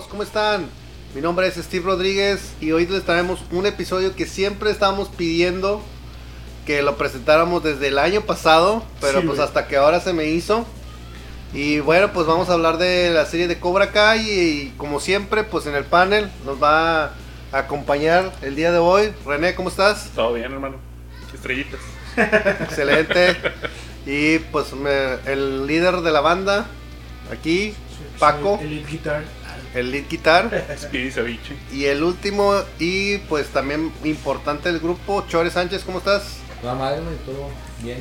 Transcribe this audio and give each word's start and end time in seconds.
amigos? 0.00 0.06
¿Cómo 0.08 0.22
están? 0.22 0.66
Mi 1.14 1.20
nombre 1.20 1.46
es 1.46 1.54
Steve 1.56 1.84
Rodríguez 1.84 2.54
y 2.60 2.72
hoy 2.72 2.86
les 2.86 3.04
traemos 3.04 3.40
un 3.50 3.66
episodio 3.66 4.14
que 4.14 4.26
siempre 4.26 4.70
estábamos 4.70 5.08
pidiendo 5.08 5.82
que 6.66 6.82
lo 6.82 6.96
presentáramos 6.96 7.62
desde 7.62 7.88
el 7.88 7.98
año 7.98 8.22
pasado, 8.22 8.82
pero 9.00 9.20
Sí, 9.20 9.26
pues 9.26 9.38
hasta 9.40 9.66
que 9.66 9.76
ahora 9.76 10.00
se 10.00 10.12
me 10.12 10.26
hizo. 10.26 10.64
Y 11.52 11.80
bueno, 11.80 12.12
pues 12.12 12.26
vamos 12.26 12.48
a 12.48 12.52
hablar 12.54 12.78
de 12.78 13.10
la 13.10 13.26
serie 13.26 13.48
de 13.48 13.58
Cobra 13.58 13.90
Kai 13.90 14.20
y, 14.20 14.74
como 14.76 15.00
siempre, 15.00 15.42
pues 15.44 15.66
en 15.66 15.74
el 15.74 15.84
panel 15.84 16.30
nos 16.46 16.62
va 16.62 17.06
a 17.06 17.12
acompañar 17.52 18.32
el 18.42 18.54
día 18.54 18.70
de 18.72 18.78
hoy. 18.78 19.12
René, 19.26 19.54
¿cómo 19.54 19.68
estás? 19.68 20.10
Todo 20.14 20.34
bien, 20.34 20.52
hermano. 20.52 20.76
Estrellitas. 21.34 21.80
Excelente. 22.16 23.36
Y 24.06 24.38
pues 24.38 24.72
me- 24.72 25.18
el 25.26 25.66
líder 25.66 26.00
de 26.02 26.10
la 26.12 26.20
banda, 26.20 26.66
aquí, 27.32 27.74
Paco, 28.20 28.58
El 28.62 28.76
lead 28.76 28.86
guitar. 28.86 29.24
El 29.74 29.90
lead 29.90 30.04
guitar. 30.08 30.66
Speedy 30.78 31.10
Ceviche. 31.10 31.56
Y 31.72 31.84
el 31.86 32.02
último, 32.02 32.54
y 32.78 33.18
pues 33.18 33.48
también 33.48 33.92
importante 34.04 34.70
del 34.70 34.80
grupo, 34.80 35.24
Chore 35.28 35.50
Sánchez, 35.50 35.82
¿cómo 35.84 35.98
estás? 35.98 36.38
La 36.62 36.74
madre, 36.74 37.00
todo 37.24 37.48
bien. 37.82 37.98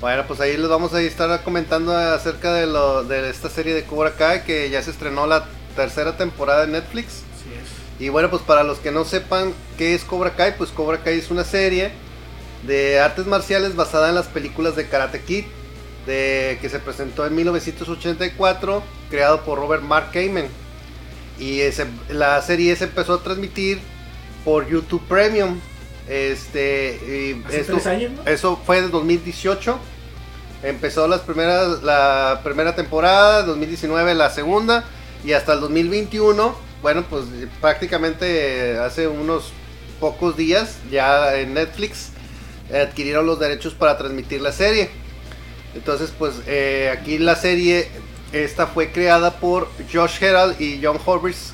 Bueno, 0.00 0.24
pues 0.26 0.40
ahí 0.40 0.56
les 0.56 0.68
vamos 0.68 0.92
a 0.94 1.00
estar 1.00 1.42
comentando 1.44 1.96
acerca 1.96 2.52
de, 2.54 2.66
lo, 2.66 3.04
de 3.04 3.30
esta 3.30 3.48
serie 3.48 3.72
de 3.72 3.84
Cobra 3.84 4.14
Kai 4.14 4.42
que 4.44 4.68
ya 4.68 4.82
se 4.82 4.90
estrenó 4.90 5.28
la 5.28 5.46
tercera 5.76 6.16
temporada 6.16 6.66
de 6.66 6.72
Netflix. 6.72 7.22
Así 7.36 7.50
es. 7.54 8.02
Y 8.02 8.08
bueno, 8.08 8.28
pues 8.28 8.42
para 8.42 8.64
los 8.64 8.78
que 8.78 8.90
no 8.90 9.04
sepan 9.04 9.54
qué 9.78 9.94
es 9.94 10.02
Cobra 10.02 10.34
Kai, 10.34 10.56
pues 10.58 10.70
Cobra 10.70 11.04
Kai 11.04 11.18
es 11.18 11.30
una 11.30 11.44
serie 11.44 11.92
de 12.66 12.98
artes 12.98 13.26
marciales 13.26 13.76
basada 13.76 14.08
en 14.08 14.16
las 14.16 14.26
películas 14.26 14.74
de 14.74 14.88
Karate 14.88 15.20
Kid, 15.20 15.44
de, 16.06 16.58
que 16.60 16.68
se 16.68 16.80
presentó 16.80 17.24
en 17.24 17.36
1984, 17.36 18.82
creado 19.08 19.42
por 19.44 19.58
Robert 19.58 19.84
Mark 19.84 20.10
Kamen. 20.12 20.48
Y 21.38 21.60
ese- 21.60 21.86
la 22.08 22.40
serie 22.42 22.74
se 22.76 22.84
empezó 22.84 23.14
a 23.14 23.22
transmitir 23.22 23.80
por 24.44 24.68
YouTube 24.68 25.02
Premium. 25.08 25.58
Este, 26.08 26.98
y 27.36 27.46
Hace 27.46 27.60
esto- 27.60 27.72
tres 27.74 27.86
años, 27.86 28.12
¿no? 28.12 28.30
eso 28.30 28.60
fue 28.64 28.78
en 28.78 28.90
2018. 28.90 29.78
Empezó 30.62 31.08
las 31.08 31.20
primeras, 31.22 31.82
la 31.82 32.40
primera 32.44 32.74
temporada, 32.76 33.42
2019 33.42 34.14
la 34.14 34.30
segunda 34.30 34.84
y 35.24 35.32
hasta 35.32 35.54
el 35.54 35.60
2021. 35.60 36.56
Bueno, 36.82 37.04
pues 37.08 37.24
prácticamente 37.60 38.78
hace 38.78 39.06
unos 39.08 39.52
pocos 40.00 40.36
días 40.36 40.76
ya 40.90 41.36
en 41.36 41.54
Netflix 41.54 42.08
adquirieron 42.72 43.26
los 43.26 43.38
derechos 43.38 43.74
para 43.74 43.96
transmitir 43.98 44.40
la 44.40 44.52
serie. 44.52 44.90
Entonces, 45.74 46.12
pues 46.18 46.34
eh, 46.46 46.92
aquí 46.96 47.18
la 47.18 47.36
serie 47.36 47.88
esta 48.32 48.66
fue 48.66 48.92
creada 48.92 49.34
por 49.34 49.68
Josh 49.92 50.22
Herald 50.22 50.60
y 50.60 50.80
John 50.82 50.98
Horvitz, 51.04 51.52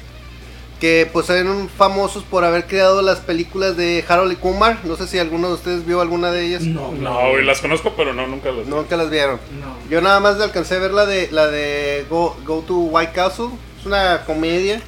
que 0.81 1.09
pues 1.13 1.29
eran 1.31 1.69
famosos 1.69 2.23
por 2.23 2.45
haber 2.45 2.67
creado 2.67 3.03
las 3.03 3.19
películas 3.19 3.77
de 3.77 4.05
Harold 4.07 4.33
y 4.33 4.37
Kumar. 4.37 4.79
No 4.85 4.97
sé 4.97 5.07
si 5.09 5.19
alguno 5.19 5.49
de 5.49 5.55
ustedes 5.55 5.85
vio 5.85 6.01
alguna 6.01 6.31
de 6.31 6.47
ellas. 6.47 6.63
No, 6.63 6.93
No, 6.93 7.37
las 7.39 7.61
conozco, 7.61 7.95
pero 7.97 8.13
no, 8.13 8.27
nunca 8.27 8.51
las. 8.53 8.67
Nunca 8.67 8.97
las 8.97 9.11
vieron. 9.11 9.41
No. 9.61 9.77
Yo 9.91 10.01
nada 10.01 10.21
más 10.21 10.41
alcancé 10.41 10.77
a 10.77 10.79
ver 10.79 10.93
la 10.93 11.07
de 11.07 11.29
la 11.33 11.49
de 11.49 12.07
Go, 12.09 12.37
Go 12.45 12.63
to 12.63 12.75
White 12.77 13.13
Castle. 13.13 13.49
Es 13.81 13.87
una 13.87 14.25
comedia. 14.25 14.81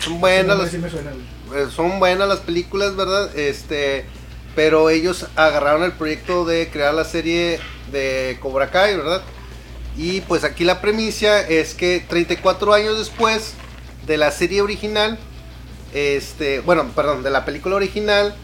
Son 0.00 0.20
buenas 0.20 0.70
Sí, 0.70 0.78
las, 0.78 0.90
sí 0.90 0.98
eh, 1.54 1.66
son 1.70 2.00
buenas 2.00 2.28
las 2.28 2.40
películas, 2.40 2.96
¿verdad? 2.96 3.36
Este, 3.38 4.04
pero 4.56 4.90
ellos 4.90 5.26
agarraron 5.36 5.84
el 5.84 5.92
proyecto 5.92 6.44
de 6.44 6.68
crear 6.68 6.94
la 6.94 7.04
serie 7.04 7.60
de 7.92 8.38
Cobra 8.40 8.70
Kai, 8.70 8.96
¿verdad? 8.96 9.22
Y 9.96 10.22
pues 10.22 10.44
aquí 10.44 10.64
la 10.64 10.80
premisa 10.80 11.40
es 11.40 11.74
que 11.74 12.04
34 12.08 12.72
años 12.72 12.98
después 12.98 13.54
de 14.06 14.16
la 14.16 14.30
serie 14.30 14.62
original, 14.62 15.18
este, 15.92 16.60
bueno, 16.60 16.90
perdón, 16.94 17.22
de 17.22 17.30
la 17.30 17.44
película 17.44 17.76
original, 17.76 18.34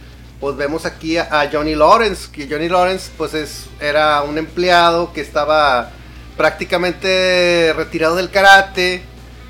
pues 0.41 0.56
vemos 0.56 0.84
aquí 0.87 1.16
a, 1.16 1.41
a 1.41 1.50
Johnny 1.50 1.75
Lawrence, 1.75 2.28
que 2.31 2.47
Johnny 2.48 2.69
Lawrence 2.69 3.10
pues 3.16 3.34
es, 3.34 3.66
era 3.81 4.22
un 4.22 4.38
empleado 4.38 5.12
que 5.12 5.20
estaba 5.20 5.91
prácticamente 6.37 7.72
retirado 7.76 8.16
del 8.16 8.31
karate, 8.31 9.03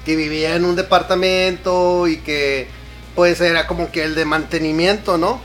que 0.05 0.17
vivía 0.17 0.57
en 0.57 0.65
un 0.65 0.77
departamento 0.77 2.07
y 2.07 2.19
que 2.19 2.69
pues 3.15 3.41
era 3.41 3.67
como 3.67 3.91
que 3.91 4.05
el 4.05 4.15
de 4.15 4.25
mantenimiento, 4.25 5.19
¿no? 5.19 5.41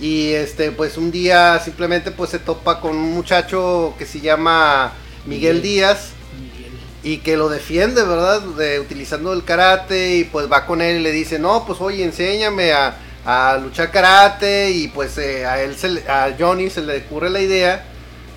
Y 0.00 0.32
este 0.32 0.70
pues 0.72 0.98
un 0.98 1.10
día 1.10 1.58
simplemente 1.64 2.10
pues 2.10 2.30
se 2.30 2.38
topa 2.38 2.80
con 2.80 2.96
un 2.96 3.14
muchacho 3.14 3.94
que 3.98 4.04
se 4.04 4.20
llama 4.20 4.92
Miguel. 5.28 5.62
Díaz 5.62 6.10
Miguel. 6.40 6.72
y 7.02 7.18
que 7.18 7.36
lo 7.36 7.48
defiende, 7.48 8.02
¿verdad? 8.04 8.40
De, 8.42 8.80
utilizando 8.80 9.32
el 9.32 9.44
karate 9.44 10.16
y 10.16 10.24
pues 10.24 10.50
va 10.50 10.66
con 10.66 10.80
él 10.82 10.98
y 10.98 11.02
le 11.02 11.12
dice, 11.12 11.38
no, 11.38 11.64
pues 11.66 11.80
oye, 11.80 12.02
enséñame 12.04 12.72
a, 12.72 12.96
a 13.24 13.58
luchar 13.58 13.90
karate 13.90 14.70
y 14.70 14.88
pues 14.88 15.16
eh, 15.18 15.44
a 15.46 15.60
él, 15.62 15.76
se 15.76 15.88
le- 15.88 16.08
a 16.08 16.34
Johnny 16.38 16.70
se 16.70 16.82
le 16.82 16.98
ocurre 16.98 17.30
la 17.30 17.40
idea 17.40 17.84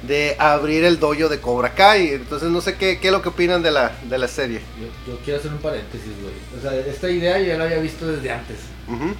de 0.03 0.35
abrir 0.39 0.83
el 0.83 0.99
dojo 0.99 1.29
de 1.29 1.39
Cobra 1.39 1.73
Kai. 1.75 2.09
Entonces 2.09 2.49
no 2.49 2.59
sé 2.61 2.75
qué, 2.75 2.99
qué 2.99 3.07
es 3.09 3.11
lo 3.13 3.21
que 3.21 3.29
opinan 3.29 3.61
de 3.61 3.69
la, 3.71 3.91
de 4.03 4.17
la 4.17 4.27
serie. 4.27 4.59
Yo, 4.79 5.13
yo 5.13 5.19
quiero 5.23 5.39
hacer 5.39 5.51
un 5.51 5.59
paréntesis, 5.59 6.09
güey. 6.21 6.33
O 6.57 6.61
sea, 6.61 6.75
esta 6.91 7.09
idea 7.09 7.37
yo 7.39 7.45
ya 7.45 7.57
la 7.57 7.65
había 7.65 7.77
visto 7.79 8.07
desde 8.07 8.31
antes. 8.31 8.57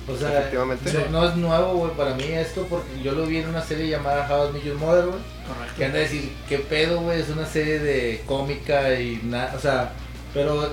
O 0.08 0.18
sea, 0.18 0.40
efectivamente. 0.40 0.92
no, 0.94 1.22
no 1.22 1.30
es 1.30 1.36
nuevo, 1.36 1.74
güey, 1.74 1.92
para 1.96 2.14
mí 2.16 2.24
esto, 2.24 2.66
porque 2.70 3.02
yo 3.04 3.14
lo 3.14 3.26
vi 3.26 3.38
en 3.38 3.50
una 3.50 3.62
serie 3.62 3.90
llamada 3.90 4.28
How 4.30 4.50
I 4.50 4.54
Met 4.54 4.64
Your 4.64 4.78
Mother, 4.78 5.06
güey. 5.06 5.20
Correcto. 5.48 5.76
Que 5.78 5.86
anda 5.86 5.98
a 5.98 6.02
decir, 6.02 6.32
¿qué 6.48 6.58
pedo, 6.60 7.02
güey? 7.02 7.20
Es 7.20 7.30
una 7.30 7.46
serie 7.46 7.80
de 7.80 8.22
cómica 8.26 9.00
y 9.00 9.22
nada, 9.24 9.54
o 9.56 9.60
sea, 9.60 9.94
pero 10.34 10.70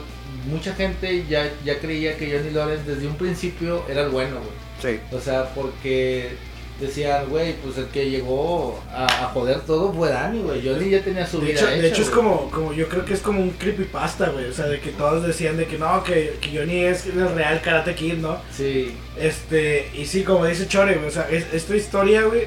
mucha 0.49 0.75
gente 0.75 1.25
ya, 1.29 1.51
ya 1.65 1.79
creía 1.79 2.17
que 2.17 2.31
Johnny 2.31 2.51
Lawrence 2.51 2.85
desde 2.91 3.07
un 3.07 3.17
principio 3.17 3.85
era 3.89 4.03
el 4.03 4.11
bueno, 4.11 4.37
güey. 4.37 4.69
Sí. 4.81 5.01
O 5.13 5.21
sea, 5.21 5.53
porque 5.55 6.37
decían, 6.81 7.29
güey, 7.29 7.55
pues 7.57 7.77
el 7.79 7.87
que 7.87 8.09
llegó 8.09 8.81
a, 8.93 9.05
a 9.05 9.25
joder 9.31 9.61
todo 9.63 9.93
fue 9.93 10.11
Danny, 10.11 10.41
güey. 10.43 10.67
Johnny 10.67 10.91
ya 10.91 11.03
tenía 11.03 11.27
su 11.27 11.41
De 11.41 11.47
vida 11.47 11.61
hecho, 11.61 11.67
de 11.67 11.89
hecho 11.89 12.03
es 12.03 12.11
como, 12.11 12.51
como, 12.51 12.73
yo 12.73 12.89
creo 12.89 13.05
que 13.05 13.15
es 13.15 13.21
como 13.21 13.41
un 13.43 13.51
creepypasta, 13.51 14.29
güey. 14.31 14.45
O 14.47 14.53
sea, 14.53 14.67
de 14.67 14.79
que 14.81 14.91
todos 14.93 15.27
decían 15.27 15.57
de 15.57 15.67
que 15.67 15.77
no, 15.79 16.05
que, 16.05 16.37
que 16.41 16.57
Johnny 16.57 16.85
es 16.85 17.07
el 17.07 17.35
real 17.35 17.61
Karate 17.63 17.95
Kid, 17.95 18.15
¿no? 18.19 18.39
Sí, 18.57 18.95
Este, 19.19 19.91
y 19.95 20.07
sí, 20.07 20.23
como 20.23 20.47
dice 20.47 20.69
Chore, 20.69 20.95
güey, 20.95 21.09
o 21.09 21.11
sea, 21.11 21.29
es- 21.31 21.53
esta 21.53 21.75
historia, 21.77 22.23
güey, 22.23 22.45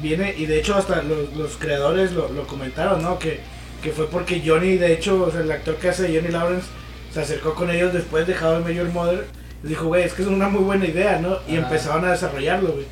viene, 0.00 0.34
y 0.36 0.46
de 0.46 0.58
hecho 0.60 0.76
hasta 0.76 1.02
los, 1.02 1.34
los 1.34 1.56
creadores 1.56 2.12
lo, 2.12 2.28
lo 2.28 2.46
comentaron, 2.46 3.02
¿no? 3.02 3.18
Que, 3.18 3.40
que 3.82 3.90
fue 3.90 4.08
porque 4.08 4.42
Johnny, 4.44 4.76
de 4.76 4.92
hecho, 4.92 5.22
o 5.24 5.30
sea, 5.30 5.40
el 5.40 5.50
actor 5.50 5.76
que 5.76 5.88
hace 5.88 6.06
Johnny 6.14 6.32
Lawrence, 6.32 6.66
se 7.12 7.20
acercó 7.20 7.54
con 7.54 7.70
ellos 7.70 7.92
después 7.92 8.26
de 8.26 8.34
How 8.34 8.68
I 8.68 8.74
Your 8.74 8.88
Mother, 8.90 9.26
y 9.64 9.68
dijo, 9.68 9.86
güey, 9.86 10.04
es 10.04 10.12
que 10.12 10.22
es 10.22 10.28
una 10.28 10.48
muy 10.48 10.62
buena 10.62 10.86
idea, 10.86 11.18
¿no? 11.18 11.38
Y 11.48 11.56
Ajá. 11.56 11.66
empezaron 11.66 12.04
a 12.04 12.12
desarrollarlo, 12.12 12.72
güey. 12.72 12.86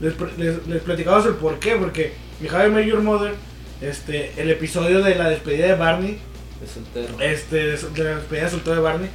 Les, 0.00 0.14
les, 0.38 0.66
les 0.66 0.82
platicamos 0.82 1.26
el 1.26 1.34
por 1.34 1.58
qué, 1.58 1.76
porque 1.76 2.12
en 2.40 2.54
How 2.54 2.66
I 2.66 2.70
Met 2.70 2.86
Your 2.86 3.02
Mother, 3.02 3.34
este, 3.80 4.32
el 4.36 4.50
episodio 4.50 5.02
de 5.02 5.14
la 5.14 5.28
despedida 5.28 5.66
de 5.66 5.74
Barney, 5.74 6.18
soltero. 6.72 7.20
este, 7.20 7.56
de 7.56 8.04
la 8.04 8.16
despedida 8.16 8.44
de 8.44 8.50
soltero 8.50 8.76
de 8.76 8.82
Barney, 8.82 9.10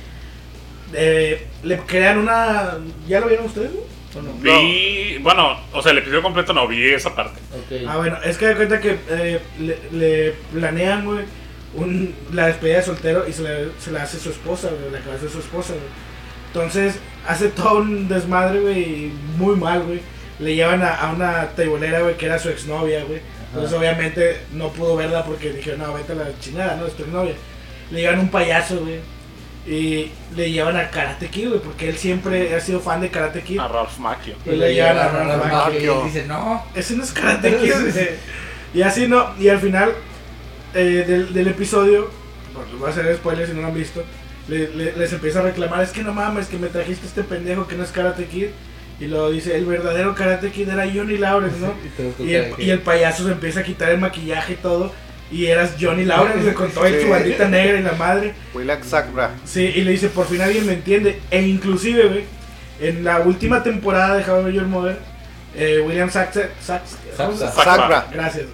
eh, 0.93 1.47
le 1.63 1.77
crean 1.79 2.17
una... 2.19 2.77
¿Ya 3.07 3.19
lo 3.19 3.27
vieron 3.27 3.45
ustedes? 3.45 3.71
¿O 4.15 4.21
no? 4.21 4.33
Vi. 4.33 5.17
Bueno, 5.21 5.57
o 5.71 5.81
sea, 5.81 5.91
el 5.91 5.99
episodio 5.99 6.21
completo 6.21 6.53
no 6.53 6.67
vi 6.67 6.89
esa 6.89 7.15
parte. 7.15 7.39
Ah, 7.87 7.97
bueno, 7.97 8.17
es 8.23 8.37
que 8.37 8.47
de 8.47 8.55
cuenta 8.55 8.79
que 8.79 8.97
eh, 9.09 9.39
le, 9.59 9.77
le 9.91 10.31
planean, 10.53 11.05
güey, 11.05 11.25
un, 11.75 12.13
la 12.31 12.47
despedida 12.47 12.77
de 12.77 12.83
soltero 12.83 13.27
y 13.27 13.33
se 13.33 13.41
la, 13.41 13.71
se 13.79 13.91
la 13.91 14.03
hace 14.03 14.19
su 14.19 14.29
esposa, 14.29 14.69
güey, 14.69 14.91
la 14.91 14.99
cabeza 14.99 15.25
de 15.25 15.31
su 15.31 15.39
esposa, 15.39 15.73
güey. 15.73 15.85
Entonces, 16.47 16.99
hace 17.27 17.47
todo 17.49 17.77
un 17.77 18.07
desmadre, 18.07 18.59
güey, 18.59 19.11
muy 19.37 19.55
mal, 19.55 19.81
güey. 19.81 20.01
Le 20.39 20.55
llevan 20.55 20.81
a, 20.81 20.95
a 20.95 21.11
una 21.11 21.47
teibolera, 21.49 22.01
güey, 22.01 22.17
que 22.17 22.25
era 22.25 22.39
su 22.39 22.49
exnovia, 22.49 23.03
güey. 23.03 23.21
Entonces, 23.53 23.77
obviamente, 23.77 24.37
no 24.53 24.69
pudo 24.69 24.95
verla 24.95 25.23
porque 25.23 25.51
dijeron, 25.53 25.79
no, 25.81 25.93
vete 25.93 26.13
a 26.13 26.15
la 26.15 26.39
chingada, 26.39 26.75
¿no? 26.75 26.87
Es 26.87 26.95
tu 26.95 27.03
exnovia. 27.03 27.35
Le 27.91 28.01
llevan 28.01 28.19
un 28.19 28.29
payaso, 28.29 28.79
güey. 28.79 28.99
Y 29.65 30.11
le 30.35 30.51
llevan 30.51 30.75
a 30.75 30.89
Karate 30.89 31.29
Kid, 31.29 31.47
güey, 31.49 31.59
porque 31.61 31.87
él 31.87 31.97
siempre 31.97 32.53
ha 32.55 32.59
sido 32.59 32.79
fan 32.81 32.99
de 32.99 33.09
Karate 33.09 33.41
Kid. 33.43 33.59
A 33.59 33.67
Ralph 33.67 33.97
Macchio. 33.99 34.35
Y 34.45 34.49
le 34.51 34.73
llevan 34.73 34.97
a 34.97 35.07
Ronald 35.09 35.43
Macchio. 35.43 35.55
Macchio 35.73 36.01
y 36.01 36.05
dice, 36.05 36.25
no. 36.27 36.65
Ese 36.75 36.95
no 36.95 37.03
es 37.03 37.11
Karate 37.11 37.55
Kid. 37.57 37.71
y 38.73 38.81
así 38.81 39.07
no. 39.07 39.33
Y 39.39 39.47
al 39.49 39.59
final 39.59 39.93
eh, 40.73 41.05
del, 41.07 41.33
del 41.33 41.47
episodio, 41.47 42.09
bueno, 42.53 42.69
les 42.71 42.79
voy 42.79 42.87
a 42.89 42.91
hacer 42.91 43.15
spoilers 43.15 43.49
si 43.49 43.55
no 43.55 43.61
lo 43.61 43.67
han 43.67 43.73
visto, 43.75 44.03
le- 44.49 44.67
le- 44.69 44.93
les 44.97 45.13
empieza 45.13 45.39
a 45.39 45.43
reclamar, 45.43 45.81
es 45.83 45.91
que 45.91 46.03
no 46.03 46.13
mames, 46.13 46.47
que 46.47 46.57
me 46.57 46.67
trajiste 46.67 47.05
este 47.07 47.23
pendejo 47.23 47.65
que 47.67 47.75
no 47.75 47.83
es 47.83 47.91
Karate 47.91 48.25
Kid. 48.25 48.47
Y 48.99 49.05
luego 49.07 49.31
dice, 49.31 49.55
el 49.57 49.65
verdadero 49.65 50.13
Karate 50.15 50.51
Kid 50.51 50.69
era 50.69 50.83
Johnny 50.93 51.17
Lawrence, 51.17 51.57
¿no? 51.59 51.73
Y 52.23 52.29
Y 52.29 52.33
el, 52.35 52.53
y 52.57 52.69
el 52.69 52.79
payaso 52.79 53.25
se 53.25 53.31
empieza 53.31 53.61
a 53.61 53.63
quitar 53.63 53.89
el 53.89 53.97
maquillaje 53.99 54.53
y 54.53 54.57
todo. 54.57 54.91
Y 55.31 55.47
eras 55.47 55.75
Johnny 55.81 56.05
Lawrence, 56.05 56.43
le 56.45 56.53
contó 56.53 56.83
ahí 56.83 56.93
Sí. 56.93 57.01
su 57.05 57.09
bandita 57.09 57.47
negra 57.47 57.79
y 57.79 57.83
la 57.83 57.93
madre. 57.93 58.33
Willax 58.53 58.87
Sakra. 58.87 59.31
Sí, 59.45 59.61
y 59.75 59.81
le 59.81 59.91
dice, 59.91 60.09
por 60.09 60.27
fin 60.27 60.41
alguien 60.41 60.65
me 60.65 60.73
entiende. 60.73 61.19
E 61.31 61.41
inclusive, 61.41 62.03
güey, 62.07 62.23
en 62.79 63.03
la 63.03 63.19
última 63.21 63.63
temporada 63.63 64.15
de 64.17 64.29
How 64.31 64.41
I 64.41 64.43
Met 64.45 64.53
Your 64.53 64.67
Mother, 64.67 64.97
eh, 65.55 65.81
William 65.85 66.09
Sakra. 66.11 66.49
Gracias. 68.11 68.45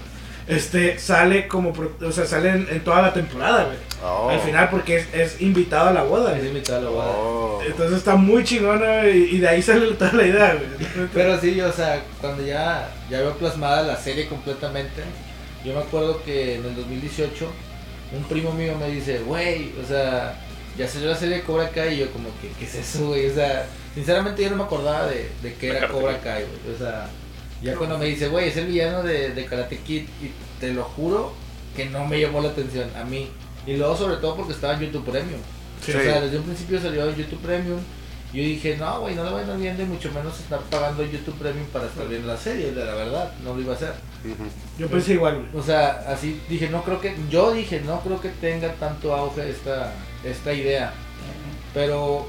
Este, 0.50 1.00
sale 1.00 1.48
como, 1.48 1.72
pro- 1.72 1.96
o 2.06 2.12
sea, 2.12 2.26
sale 2.26 2.50
en, 2.50 2.68
en 2.70 2.84
toda 2.84 3.02
la 3.02 3.14
temporada, 3.14 3.66
güey. 3.66 3.78
Oh. 4.04 4.30
Al 4.30 4.40
final 4.40 4.70
porque 4.70 4.98
es, 4.98 5.08
es 5.14 5.42
invitado 5.42 5.90
a 5.90 5.94
la 5.94 6.04
boda, 6.04 6.38
Es 6.38 6.46
invitado 6.46 6.80
a 6.80 6.82
la 6.84 6.90
boda. 6.90 7.06
Oh. 7.18 7.62
Entonces 7.66 7.98
está 7.98 8.16
muy 8.16 8.44
chingona, 8.44 9.00
güey, 9.04 9.36
y 9.36 9.40
de 9.40 9.48
ahí 9.48 9.62
sale 9.62 9.92
toda 9.94 10.14
la 10.14 10.26
idea, 10.26 10.56
güey. 10.56 11.08
Pero 11.14 11.40
sí, 11.40 11.60
o 11.62 11.72
sea, 11.72 12.02
cuando 12.20 12.46
ya, 12.46 12.90
ya 13.10 13.20
veo 13.20 13.34
plasmada 13.38 13.84
la 13.84 13.96
serie 13.96 14.28
completamente, 14.28 15.04
yo 15.64 15.74
me 15.74 15.80
acuerdo 15.80 16.24
que 16.24 16.56
en 16.56 16.66
el 16.66 16.76
2018 16.76 17.46
un 18.18 18.24
primo 18.24 18.52
mío 18.54 18.76
me 18.80 18.90
dice, 18.90 19.20
güey, 19.20 19.72
o 19.84 19.86
sea, 19.88 20.34
ya 20.78 20.88
salió 20.88 21.10
la 21.10 21.16
serie 21.16 21.36
de 21.38 21.44
Cobra 21.44 21.70
Kai 21.70 21.94
y 21.96 21.98
yo 22.00 22.12
como 22.12 22.30
que, 22.42 22.48
¿qué 22.58 22.66
es 22.66 22.76
eso, 22.76 23.08
güey? 23.08 23.30
O 23.30 23.34
sea, 23.36 23.66
sinceramente 23.94 24.42
yo 24.42 24.50
no 24.52 24.56
me 24.56 24.64
acordaba 24.64 25.06
de, 25.08 25.30
de 25.44 25.54
qué 25.56 25.70
era 25.70 25.88
Cobra. 25.90 26.20
Kai, 26.22 26.44
güey. 26.46 26.76
O 26.76 26.78
sea, 26.80 27.08
ya 27.62 27.76
cuando 27.76 27.98
me 27.98 28.06
dice, 28.06 28.28
güey, 28.28 28.50
es 28.50 28.58
el 28.58 28.68
villano 28.68 29.04
de, 29.04 29.34
de 29.34 29.46
Karate 29.46 29.78
Kid 29.78 30.04
y 30.22 30.32
te 30.60 30.74
lo 30.74 30.84
juro 30.84 31.34
que 31.76 31.86
no 31.86 32.06
me 32.06 32.20
llamó 32.20 32.42
la 32.42 32.50
atención 32.50 32.90
a 32.96 33.04
mí. 33.04 33.30
Y 33.66 33.76
luego 33.78 33.96
sobre 33.96 34.18
todo 34.18 34.36
porque 34.36 34.54
estaba 34.54 34.74
en 34.74 34.82
YouTube 34.82 35.06
Premium. 35.06 35.42
Sí. 35.86 35.92
O 35.92 36.02
sea, 36.02 36.22
desde 36.22 36.38
un 36.38 36.44
principio 36.44 36.80
salió 36.82 37.10
en 37.10 37.16
YouTube 37.16 37.40
Premium. 37.40 37.80
Y 38.32 38.38
yo 38.38 38.44
dije, 38.44 38.78
no, 38.78 39.02
güey, 39.02 39.16
no 39.16 39.24
lo 39.24 39.32
van 39.32 39.40
a 39.40 39.42
estar 39.42 39.58
viendo 39.58 39.84
y 39.84 39.86
mucho 39.88 40.12
menos 40.12 40.40
estar 40.40 40.60
pagando 40.70 41.04
YouTube 41.04 41.36
Premium 41.36 41.66
para 41.68 41.88
estar 41.88 42.08
viendo 42.08 42.28
la 42.28 42.38
serie. 42.38 42.72
La 42.72 42.94
verdad, 42.94 43.34
no 43.44 43.56
lo 43.56 43.62
iba 43.62 43.74
a 43.74 43.76
hacer. 43.76 43.94
Yo 44.78 44.88
pensé 44.88 45.14
igual, 45.14 45.36
güey. 45.36 45.48
O 45.56 45.64
sea, 45.64 46.04
así 46.08 46.40
dije, 46.48 46.70
no 46.70 46.84
creo 46.84 47.02
que, 47.02 47.16
yo 47.30 47.52
dije, 47.52 47.82
no 47.82 48.02
creo 48.02 48.22
que 48.22 48.30
tenga 48.30 48.74
tanto 48.74 49.16
auge 49.16 49.50
esta, 49.50 49.94
esta 50.24 50.54
idea. 50.54 50.94
Pero 51.74 52.28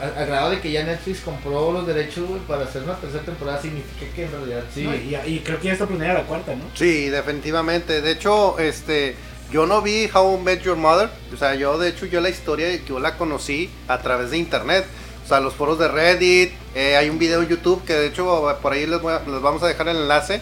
a, 0.00 0.20
a 0.20 0.24
grado 0.24 0.50
de 0.50 0.60
que 0.60 0.70
ya 0.70 0.82
Netflix 0.84 1.20
compró 1.20 1.72
los 1.72 1.86
derechos, 1.86 2.28
güey, 2.28 2.40
para 2.42 2.64
hacer 2.64 2.82
una 2.82 2.96
tercera 2.96 3.22
temporada, 3.24 3.60
significa 3.62 4.06
que 4.14 4.24
en 4.24 4.30
realidad 4.32 4.64
sí. 4.74 4.82
No, 4.84 4.94
y, 4.94 5.16
y 5.26 5.40
creo 5.40 5.58
que 5.60 5.66
ya 5.68 5.72
está 5.74 5.86
planeada 5.86 6.14
la 6.20 6.24
cuarta, 6.26 6.54
¿no? 6.54 6.64
Sí, 6.74 7.08
definitivamente. 7.08 8.00
De 8.00 8.10
hecho, 8.12 8.58
este, 8.58 9.16
yo 9.50 9.66
no 9.66 9.82
vi 9.82 10.08
How 10.12 10.38
I 10.38 10.42
Met 10.42 10.62
Your 10.62 10.76
Mother. 10.76 11.08
O 11.32 11.36
sea, 11.36 11.54
yo 11.54 11.78
de 11.78 11.88
hecho 11.90 12.06
yo 12.06 12.20
la 12.20 12.30
historia 12.30 12.68
yo 12.86 12.98
la 12.98 13.16
conocí 13.16 13.70
a 13.88 13.98
través 14.00 14.30
de 14.30 14.38
internet. 14.38 14.84
O 15.24 15.28
sea, 15.28 15.40
los 15.40 15.54
foros 15.54 15.78
de 15.78 15.88
Reddit. 15.88 16.52
eh, 16.74 16.96
hay 16.96 17.08
un 17.08 17.18
video 17.18 17.40
en 17.42 17.48
YouTube 17.48 17.84
que 17.84 17.94
de 17.94 18.06
hecho 18.08 18.58
por 18.60 18.72
ahí 18.72 18.86
les, 18.86 19.00
voy 19.00 19.12
a- 19.14 19.20
les 19.20 19.40
vamos 19.40 19.62
a 19.62 19.68
dejar 19.68 19.88
el 19.88 19.96
enlace. 19.96 20.40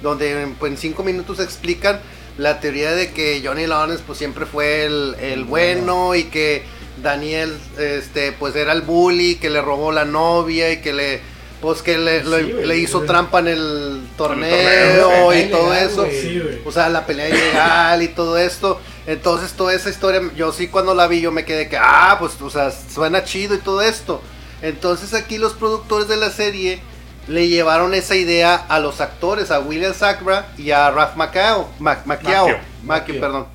Donde 0.00 0.42
en, 0.42 0.54
pues, 0.54 0.72
en 0.72 0.78
cinco 0.78 1.02
minutos 1.04 1.38
explican 1.38 2.00
la 2.38 2.60
teoría 2.60 2.92
de 2.92 3.12
que 3.12 3.42
Johnny 3.44 3.66
Lawrence 3.66 4.02
pues 4.06 4.18
siempre 4.18 4.46
fue 4.46 4.84
el, 4.86 5.14
el 5.20 5.44
bueno 5.44 6.14
y 6.14 6.24
que 6.24 6.62
Daniel 7.00 7.56
este 7.78 8.32
pues 8.32 8.54
era 8.56 8.72
el 8.72 8.82
bully 8.82 9.36
que 9.36 9.50
le 9.50 9.60
robó 9.62 9.92
la 9.92 10.04
novia 10.04 10.70
y 10.72 10.80
que 10.82 10.92
le 10.92 11.20
pues 11.60 11.80
que 11.80 11.96
le, 11.96 12.22
Sí, 12.24 12.28
le- 12.28 12.42
güey. 12.52 12.66
le 12.66 12.78
hizo 12.78 13.02
trampa 13.02 13.38
en 13.38 13.46
el 13.48 14.02
torneo, 14.16 15.08
torneo. 15.08 15.34
y 15.38 15.44
todo 15.48 15.72
eso. 15.72 16.06
Sí. 16.10 16.42
O 16.64 16.72
sea, 16.72 16.88
la 16.88 17.06
pelea 17.06 17.28
ilegal 17.28 18.02
y 18.02 18.08
todo 18.08 18.36
esto. 18.36 18.80
Entonces, 19.06 19.52
toda 19.52 19.72
esa 19.72 19.88
historia, 19.88 20.20
yo 20.36 20.50
sí 20.52 20.66
cuando 20.66 20.92
la 20.92 21.06
vi, 21.06 21.20
yo 21.20 21.30
me 21.30 21.44
quedé 21.44 21.68
que, 21.68 21.76
ah, 21.76 22.16
pues, 22.18 22.32
o 22.42 22.50
sea, 22.50 22.72
suena 22.72 23.22
chido 23.22 23.54
y 23.54 23.58
todo 23.58 23.80
esto. 23.80 24.20
Entonces, 24.60 25.14
aquí 25.14 25.38
los 25.38 25.52
productores 25.52 26.08
de 26.08 26.16
la 26.16 26.30
serie 26.30 26.80
le 27.28 27.46
llevaron 27.46 27.94
esa 27.94 28.16
idea 28.16 28.56
a 28.56 28.80
los 28.80 29.00
actores, 29.00 29.52
a 29.52 29.60
William 29.60 29.94
Sacra 29.94 30.48
y 30.58 30.72
a 30.72 30.90
Ralph 30.90 31.14
Macchio. 31.14 31.68
Mac-. 31.78 32.04
Macchio, 32.06 32.58
Macchio. 32.82 33.20
perdón. 33.20 33.46